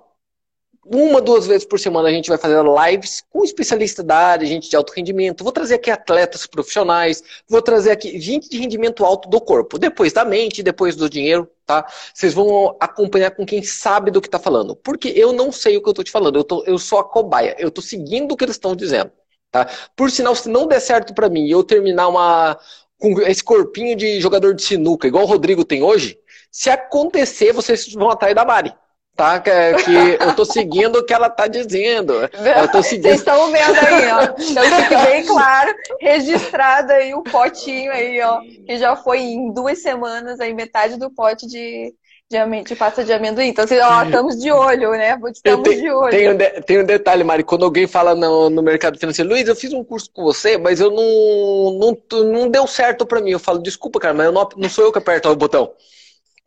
[0.87, 4.69] Uma, duas vezes por semana a gente vai fazer lives com especialista da área, gente
[4.69, 5.43] de alto rendimento.
[5.43, 10.13] Vou trazer aqui atletas profissionais, vou trazer aqui gente de rendimento alto do corpo, depois
[10.13, 11.87] da mente, depois do dinheiro, tá?
[12.13, 14.75] Vocês vão acompanhar com quem sabe do que tá falando.
[14.75, 17.03] Porque eu não sei o que eu tô te falando, eu, tô, eu sou a
[17.03, 19.11] cobaia, eu tô seguindo o que eles estão dizendo,
[19.49, 19.67] tá?
[19.95, 22.59] Por sinal, se não der certo pra mim e eu terminar uma
[22.99, 26.19] com esse corpinho de jogador de sinuca, igual o Rodrigo tem hoje,
[26.51, 28.71] se acontecer, vocês vão atrás da Mari.
[29.15, 29.39] Tá?
[29.39, 29.49] Que,
[29.85, 32.13] que eu tô seguindo o que ela tá dizendo.
[32.13, 33.13] Eu tô Vocês seguindo.
[33.13, 34.33] estão vendo aí, ó.
[34.51, 38.41] Então fique bem claro, registrado aí o potinho aí, ó.
[38.65, 41.93] Que já foi em duas semanas aí, metade do pote de,
[42.29, 43.47] de, ame- de pasta de amendoim.
[43.47, 45.17] Então, assim, ó, estamos de olho, né?
[45.31, 46.09] Estamos te- de olho.
[46.11, 49.47] Tem um, de- tem um detalhe, Mari, quando alguém fala no, no mercado financeiro, Luiz,
[49.47, 53.31] eu fiz um curso com você, mas eu não, não, não deu certo pra mim.
[53.31, 55.71] Eu falo, desculpa, cara, mas eu não, não sou eu que aperto o botão.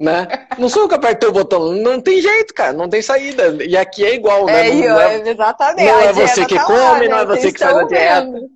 [0.00, 0.28] Né?
[0.56, 1.72] Não sou eu que aperto o botão.
[1.72, 3.64] Não tem jeito, cara, não tem saída.
[3.64, 4.68] E aqui é igual, né?
[4.68, 5.86] É, Não- não é- exatamente.
[5.92, 8.24] não é dieta você que tá come, lá, não é você que faz a dieta.
[8.26, 8.48] vendo.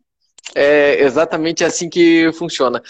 [0.55, 2.80] É exatamente assim que funciona.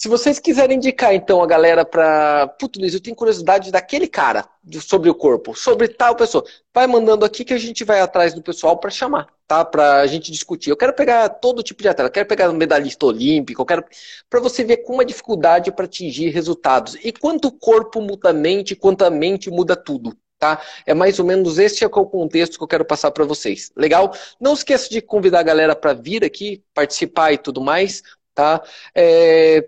[0.00, 2.48] Se vocês quiserem indicar, então, a galera pra.
[2.58, 4.48] Putz, Luiz, eu tenho curiosidade daquele cara
[4.80, 6.42] sobre o corpo, sobre tal pessoa.
[6.72, 9.62] Vai mandando aqui que a gente vai atrás do pessoal pra chamar, tá?
[9.62, 10.70] Pra gente discutir.
[10.70, 13.84] Eu quero pegar todo tipo de atleta, eu quero pegar um medalhista olímpico, eu quero.
[14.30, 16.96] Pra você ver como é dificuldade para atingir resultados.
[17.04, 20.16] E quanto o corpo muda a mente, quanto a mente muda tudo.
[20.38, 20.62] Tá?
[20.86, 23.70] É mais ou menos esse é o contexto que eu quero passar para vocês.
[23.76, 24.14] Legal?
[24.40, 28.02] Não esqueça de convidar a galera para vir aqui, participar e tudo mais,
[28.34, 28.62] tá?
[28.94, 29.62] É,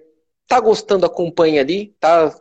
[0.46, 2.34] tá gostando, acompanha ali, tá?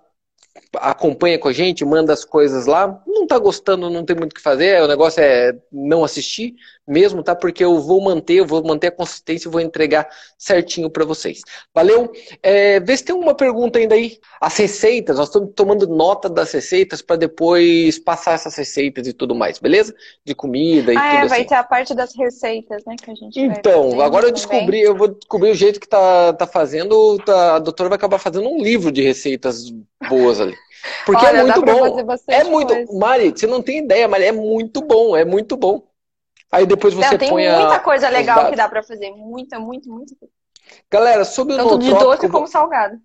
[0.76, 3.02] Acompanha com a gente, manda as coisas lá.
[3.08, 4.82] Não tá gostando, não tem muito o que fazer.
[4.82, 6.56] O negócio é não assistir
[6.88, 7.36] mesmo, tá?
[7.36, 10.08] Porque eu vou manter, eu vou manter a consistência e vou entregar
[10.38, 11.42] certinho para vocês.
[11.74, 12.12] Valeu?
[12.42, 14.20] É, vê se tem uma pergunta ainda aí.
[14.40, 19.36] As receitas, nós estamos tomando nota das receitas para depois passar essas receitas e tudo
[19.36, 19.94] mais, beleza?
[20.26, 21.46] De comida e Ah, tudo é, vai assim.
[21.46, 22.96] ter a parte das receitas, né?
[22.98, 26.34] Que a gente vai Então, agora eu descobri, eu vou descobrir o jeito que tá,
[26.34, 29.70] tá fazendo, tá- a doutora vai acabar fazendo um livro de receitas
[30.02, 30.58] boas ali.
[31.06, 31.98] Porque Olha, é muito bom.
[32.30, 32.74] É muito.
[32.74, 32.94] coisa.
[33.00, 35.91] Mari, você não tem ideia, Mari, é muito bom, é muito bom.
[36.52, 39.12] Aí depois você Não, tem põe a- muita coisa os legal que dá pra fazer.
[39.12, 40.16] Muita, muito, muito.
[40.90, 43.00] Galera, sobre o Tanto de doce vou- como salgado.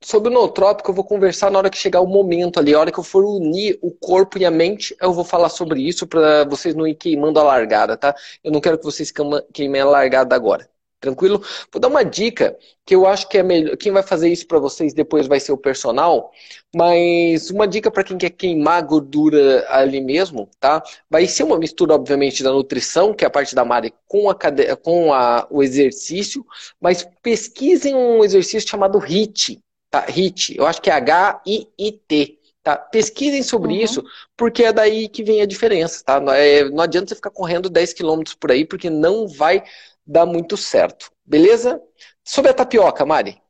[0.00, 2.92] Sobre o nootrópico, eu vou conversar na hora que chegar o momento ali, a hora
[2.92, 6.44] que eu for unir o corpo e a mente, eu vou falar sobre isso para
[6.44, 8.14] vocês não ir queimando a largada, tá?
[8.44, 9.12] Eu não quero que vocês
[9.52, 10.68] queimem a largada agora.
[11.00, 11.40] Tranquilo?
[11.72, 13.76] Vou dar uma dica que eu acho que é melhor.
[13.76, 16.32] Quem vai fazer isso para vocês depois vai ser o personal,
[16.74, 20.82] mas uma dica para quem quer queimar gordura ali mesmo, tá?
[21.08, 24.34] Vai ser uma mistura, obviamente, da nutrição, que é a parte da Mari, com, a
[24.34, 24.74] cade...
[24.76, 25.46] com a...
[25.50, 26.44] o exercício,
[26.80, 30.04] mas pesquisem um exercício chamado HIIT, tá?
[30.08, 32.76] HIIT, eu acho que é H-I-I-T, tá?
[32.76, 33.80] Pesquisem sobre Uhum.
[33.80, 34.04] isso,
[34.36, 36.20] porque é daí que vem a diferença, tá?
[36.20, 39.62] Não, é- não adianta você ficar correndo 10 quilômetros por aí, porque não vai
[40.08, 41.80] dar muito certo, beleza?
[42.24, 43.32] Sobre a tapioca, Mari.
[43.32, 43.40] O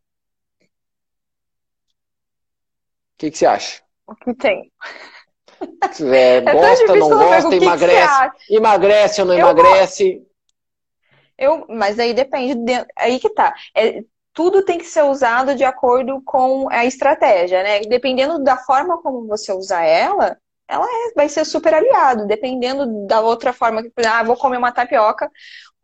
[3.18, 3.82] que, que você acha?
[4.06, 4.72] O que tem?
[6.00, 8.30] É, tão gosta, difícil não gosta, o que emagrece?
[8.50, 10.28] Emagrece ou não Eu emagrece?
[11.36, 13.54] Eu, mas aí depende, de- aí que tá.
[13.74, 14.02] É,
[14.32, 17.80] tudo tem que ser usado de acordo com a estratégia, né?
[17.80, 20.36] Dependendo da forma como você usar ela,
[20.68, 22.26] ela é- vai ser super aliado.
[22.26, 25.30] Dependendo da outra forma, que, ah, vou comer uma tapioca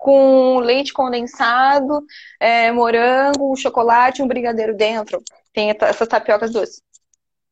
[0.04, 2.04] com leite condensado,
[2.38, 5.22] é, morango, chocolate, um brigadeiro dentro.
[5.54, 6.82] Tem essa- essas tapiocas doces.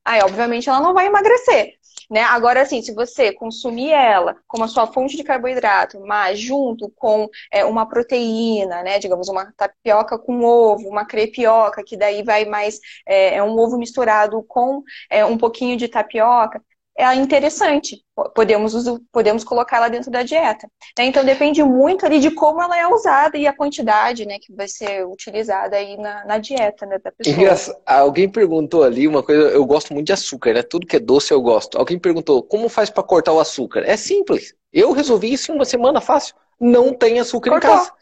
[0.04, 1.74] Aí, obviamente, ela não vai emagrecer.
[2.10, 2.22] Né?
[2.22, 7.28] Agora, assim, se você consumir ela como a sua fonte de carboidrato, mas junto com
[7.50, 8.98] é, uma proteína, né?
[8.98, 13.78] Digamos, uma tapioca com ovo, uma crepioca, que daí vai mais, é, é um ovo
[13.78, 16.62] misturado com é, um pouquinho de tapioca,
[16.96, 18.02] é interessante.
[18.34, 18.74] Podemos,
[19.10, 20.68] podemos colocar ela dentro da dieta.
[20.98, 21.06] né?
[21.06, 24.68] Então depende muito ali de como ela é usada e a quantidade, né, que vai
[24.68, 27.34] ser utilizada aí na, na dieta, né, da pessoa.
[27.34, 27.78] Engraçado.
[27.86, 30.62] Alguém perguntou ali uma coisa, eu gosto muito de açúcar, né?
[30.62, 31.78] Tudo que é doce eu gosto.
[31.78, 33.82] Alguém perguntou, como faz para cortar o açúcar?
[33.86, 34.54] É simples.
[34.72, 36.34] Eu resolvi isso em uma semana fácil.
[36.60, 37.70] Não tem açúcar Cortou.
[37.70, 37.92] em casa.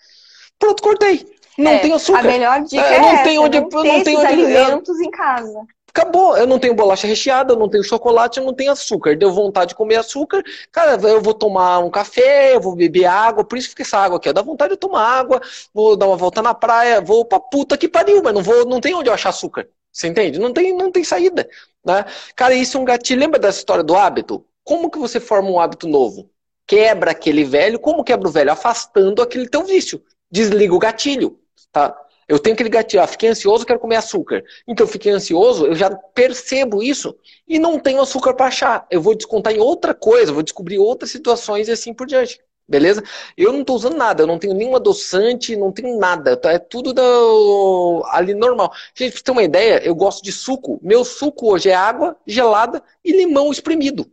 [0.59, 1.27] Pronto, cortei.
[1.57, 2.21] Não é, tem açúcar.
[2.21, 5.67] A melhor dica é, não essa, tem onde, não, não tem onde alimentos em casa.
[5.91, 9.17] Acabou, eu não tenho bolacha recheada, eu não tenho chocolate, eu não tenho açúcar.
[9.17, 13.45] Deu vontade de comer açúcar, cara, eu vou tomar um café, eu vou beber água,
[13.45, 15.41] por isso que essa água aqui, dá vontade de tomar água,
[15.75, 18.81] vou dar uma volta na praia, vou pra puta que pariu, mas não vou, não
[18.81, 19.69] tem onde eu achar açúcar.
[19.93, 20.39] Você entende?
[20.39, 21.49] Não tem, não tem saída.
[21.85, 22.05] Né?
[22.37, 23.21] Cara, isso é um gatilho.
[23.21, 24.45] Lembra dessa história do hábito?
[24.63, 26.31] Como que você forma um hábito novo?
[26.67, 28.53] Quebra aquele velho, como quebra o velho?
[28.53, 30.01] Afastando aquele teu vício.
[30.31, 31.41] Desliga o gatilho.
[31.73, 31.97] Tá?
[32.31, 34.45] Eu tenho aquele gatilho, ah, fiquei ansioso, quero comer açúcar.
[34.65, 37.13] Então, fiquei ansioso, eu já percebo isso
[37.47, 38.87] e não tenho açúcar para achar.
[38.89, 42.41] Eu vou descontar em outra coisa, vou descobrir outras situações e assim por diante.
[42.69, 43.03] Beleza?
[43.37, 46.37] Eu não estou usando nada, eu não tenho nenhum adoçante, não tenho nada.
[46.37, 46.53] Tá?
[46.53, 48.05] É tudo do...
[48.13, 48.73] ali normal.
[48.95, 50.79] Gente, pra você ter uma ideia, eu gosto de suco.
[50.81, 54.09] Meu suco hoje é água gelada e limão espremido.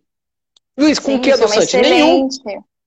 [0.75, 1.77] Luiz, com Sim, que é adoçante?
[1.77, 2.27] Nenhum.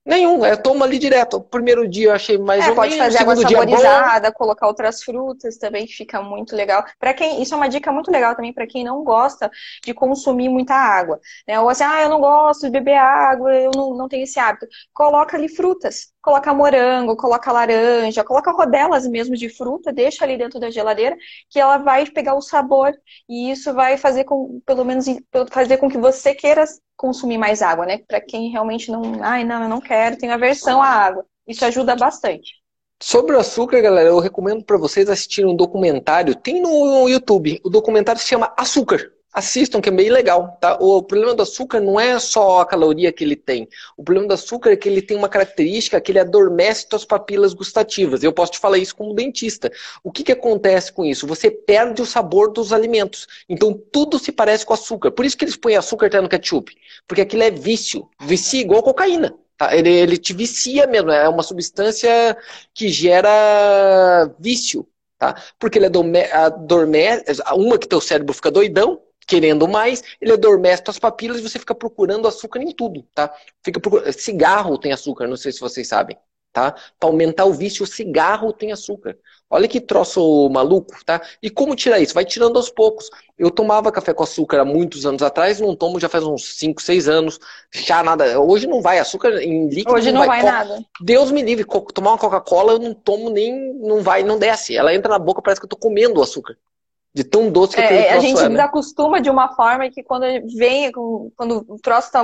[0.05, 1.36] Nenhum, é toma ali direto.
[1.36, 5.59] O primeiro dia eu achei mais é, ou pode fazer água saborizada, colocar outras frutas
[5.59, 6.84] também, fica muito legal.
[6.98, 9.51] Para quem, isso é uma dica muito legal também para quem não gosta
[9.84, 11.61] de consumir muita água, né?
[11.61, 14.66] Ou assim, ah, eu não gosto de beber água, eu não, não tenho esse hábito.
[14.92, 20.60] Coloca ali frutas, coloca morango, coloca laranja, coloca rodelas mesmo de fruta, deixa ali dentro
[20.60, 21.16] da geladeira,
[21.48, 22.92] que ela vai pegar o sabor
[23.28, 25.06] e isso vai fazer com, pelo menos
[25.50, 26.64] fazer com que você queira
[26.96, 27.98] consumir mais água, né?
[28.06, 31.24] Para quem realmente não, ai, não, eu não quero, tem aversão à água.
[31.46, 32.60] Isso ajuda bastante.
[33.02, 36.34] Sobre o açúcar, galera, eu recomendo para vocês assistirem um documentário.
[36.34, 37.58] Tem no YouTube.
[37.64, 40.76] O documentário se chama Açúcar assistam, que é bem legal, tá?
[40.80, 43.68] O problema do açúcar não é só a caloria que ele tem.
[43.96, 47.54] O problema do açúcar é que ele tem uma característica que ele adormece suas papilas
[47.54, 48.22] gustativas.
[48.22, 49.70] Eu posso te falar isso como dentista.
[50.02, 51.26] O que, que acontece com isso?
[51.26, 53.26] Você perde o sabor dos alimentos.
[53.48, 55.10] Então tudo se parece com açúcar.
[55.12, 56.74] Por isso que eles põem açúcar até no ketchup.
[57.06, 58.08] Porque aquilo é vício.
[58.20, 59.34] Vicia igual cocaína.
[59.56, 59.76] Tá?
[59.76, 61.10] Ele, ele te vicia mesmo.
[61.10, 62.36] É uma substância
[62.74, 64.86] que gera vício.
[65.18, 65.36] Tá?
[65.58, 65.86] Porque ele
[66.32, 71.56] adormece, uma que teu cérebro fica doidão, querendo mais, ele adormece suas papilas e você
[71.56, 73.32] fica procurando açúcar em tudo, tá?
[73.64, 74.12] Fica procurando...
[74.12, 76.18] Cigarro tem açúcar, não sei se vocês sabem,
[76.52, 76.74] tá?
[76.98, 79.16] Para aumentar o vício, o cigarro tem açúcar.
[79.48, 81.22] Olha que troço maluco, tá?
[81.40, 82.12] E como tirar isso?
[82.14, 83.08] Vai tirando aos poucos.
[83.38, 86.82] Eu tomava café com açúcar há muitos anos atrás, não tomo já faz uns 5,
[86.82, 87.38] 6 anos.
[87.72, 88.40] Chá, nada.
[88.40, 88.98] Hoje não vai.
[88.98, 90.84] Açúcar em líquido Hoje não, não vai, vai nada.
[91.00, 91.64] Deus me livre.
[91.94, 93.74] Tomar uma Coca-Cola eu não tomo nem.
[93.74, 94.76] Não vai, não desce.
[94.76, 96.56] Ela entra na boca, parece que eu tô comendo o açúcar.
[97.12, 98.48] De tão doce que é, A gente é, né?
[98.50, 100.24] desacostuma de uma forma que quando
[100.56, 102.22] vem, quando o troço tá,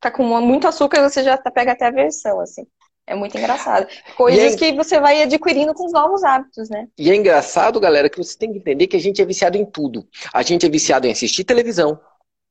[0.00, 2.66] tá com muito açúcar, você já tá, pega até a versão, assim.
[3.06, 3.86] É muito engraçado.
[4.16, 4.56] Coisas é...
[4.56, 6.88] que você vai adquirindo com os novos hábitos, né?
[6.98, 9.64] E é engraçado, galera, que você tem que entender que a gente é viciado em
[9.64, 10.06] tudo.
[10.34, 12.00] A gente é viciado em assistir televisão,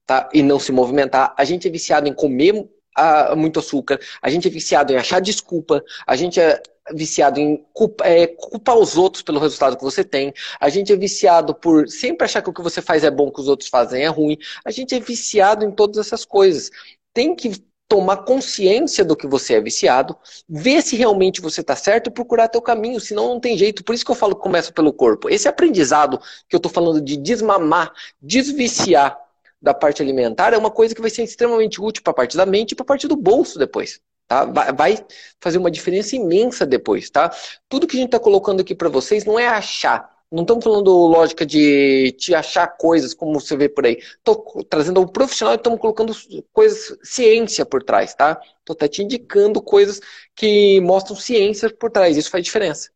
[0.05, 0.29] tá?
[0.33, 1.33] E não se movimentar.
[1.37, 3.99] A gente é viciado em comer ah, muito açúcar.
[4.21, 5.83] A gente é viciado em achar desculpa.
[6.07, 6.61] A gente é
[6.93, 10.33] viciado em culpa, é, culpar os outros pelo resultado que você tem.
[10.59, 13.41] A gente é viciado por sempre achar que o que você faz é bom, que
[13.41, 14.37] os outros fazem é ruim.
[14.63, 16.69] A gente é viciado em todas essas coisas.
[17.13, 17.53] Tem que
[17.87, 20.17] tomar consciência do que você é viciado,
[20.49, 23.83] ver se realmente você está certo e procurar teu caminho, senão não tem jeito.
[23.83, 25.29] Por isso que eu falo que começa pelo corpo.
[25.29, 26.19] Esse aprendizado
[26.49, 29.17] que eu estou falando de desmamar, desviciar
[29.61, 32.45] da parte alimentar é uma coisa que vai ser extremamente útil para a parte da
[32.45, 33.99] mente e para a parte do bolso depois.
[34.27, 34.45] Tá?
[34.45, 34.97] Vai
[35.39, 37.31] fazer uma diferença imensa depois, tá?
[37.69, 40.15] Tudo que a gente está colocando aqui para vocês não é achar.
[40.31, 43.97] Não estamos falando lógica de te achar coisas como você vê por aí.
[43.97, 46.13] Estou trazendo um profissional e estamos colocando
[46.51, 48.39] coisas, ciência por trás, tá?
[48.59, 50.01] Estou até te indicando coisas
[50.35, 52.17] que mostram ciência por trás.
[52.17, 52.94] Isso faz diferença.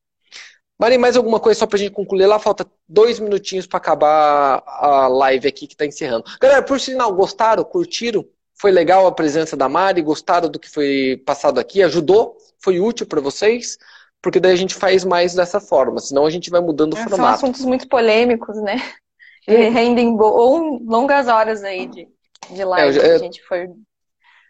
[0.80, 2.25] Mari, mais alguma coisa só para a gente concluir?
[2.25, 6.23] Lá falta dois minutinhos para acabar a live aqui que está encerrando.
[6.39, 7.65] Galera, por sinal, gostaram?
[7.65, 8.25] Curtiram?
[8.55, 10.01] Foi legal a presença da Mari?
[10.01, 11.84] Gostaram do que foi passado aqui?
[11.84, 12.38] Ajudou?
[12.63, 13.77] Foi útil para vocês?
[14.21, 17.03] Porque daí a gente faz mais dessa forma, senão a gente vai mudando o é,
[17.03, 17.21] formato.
[17.21, 18.77] São assuntos muito polêmicos, né?
[19.47, 22.07] E rendem ou longas horas aí de,
[22.51, 23.67] de live é, que a gente foi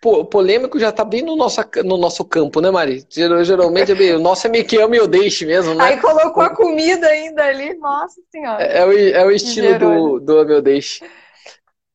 [0.02, 3.06] polêmico já tá bem no nosso, no nosso campo, né, Mari?
[3.10, 5.84] Geralmente é o nosso é meio que ame e deixe mesmo, né?
[5.84, 8.64] Aí colocou a comida ainda ali, nossa senhora.
[8.64, 11.04] É, é o, é o estilo do, do ame ou deixe.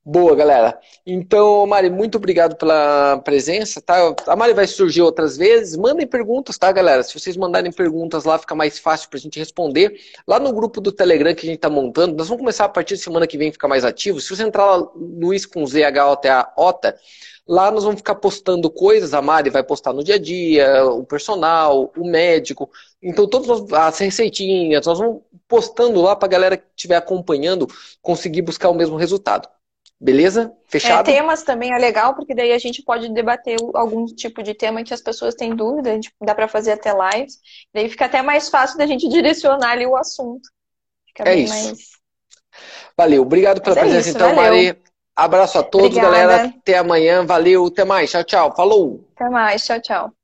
[0.07, 0.79] Boa, galera.
[1.07, 4.15] Então, Mari, muito obrigado pela presença, tá?
[4.27, 5.79] A Mari vai surgir outras vezes.
[5.79, 7.03] Mandem perguntas, tá, galera?
[7.03, 9.99] Se vocês mandarem perguntas lá, fica mais fácil pra gente responder.
[10.29, 12.97] Lá no grupo do Telegram que a gente tá montando, nós vamos começar a partir
[12.97, 14.21] de semana que vem ficar mais ativo.
[14.21, 16.95] Se você entrar lá, Luiz com ZH Ota,
[17.47, 19.15] lá nós vamos ficar postando coisas.
[19.15, 22.71] A Mari vai postar no dia a dia, o personal, o médico.
[23.03, 27.67] Então, todas as receitinhas, nós vamos postando lá pra galera que estiver acompanhando
[28.01, 29.49] conseguir buscar o mesmo resultado.
[30.01, 30.53] Beleza?
[30.67, 31.09] Fechado?
[31.09, 34.83] É, temas também é legal, porque daí a gente pode debater algum tipo de tema
[34.83, 37.39] que as pessoas têm dúvida, a gente dá para fazer até lives.
[37.73, 40.49] Daí fica até mais fácil da gente direcionar ali o assunto.
[41.07, 41.55] Fica é isso.
[41.55, 41.79] Mais...
[42.97, 44.65] Valeu, obrigado pela Mas é presença é isso, então, valeu.
[44.65, 44.84] Mari.
[45.17, 46.17] Abraço a todos, Obrigada.
[46.17, 46.47] galera.
[46.47, 47.25] Até amanhã.
[47.25, 48.11] Valeu, até mais.
[48.11, 48.55] Tchau, tchau.
[48.57, 49.09] Falou.
[49.15, 49.65] Até mais.
[49.65, 50.24] Tchau, tchau.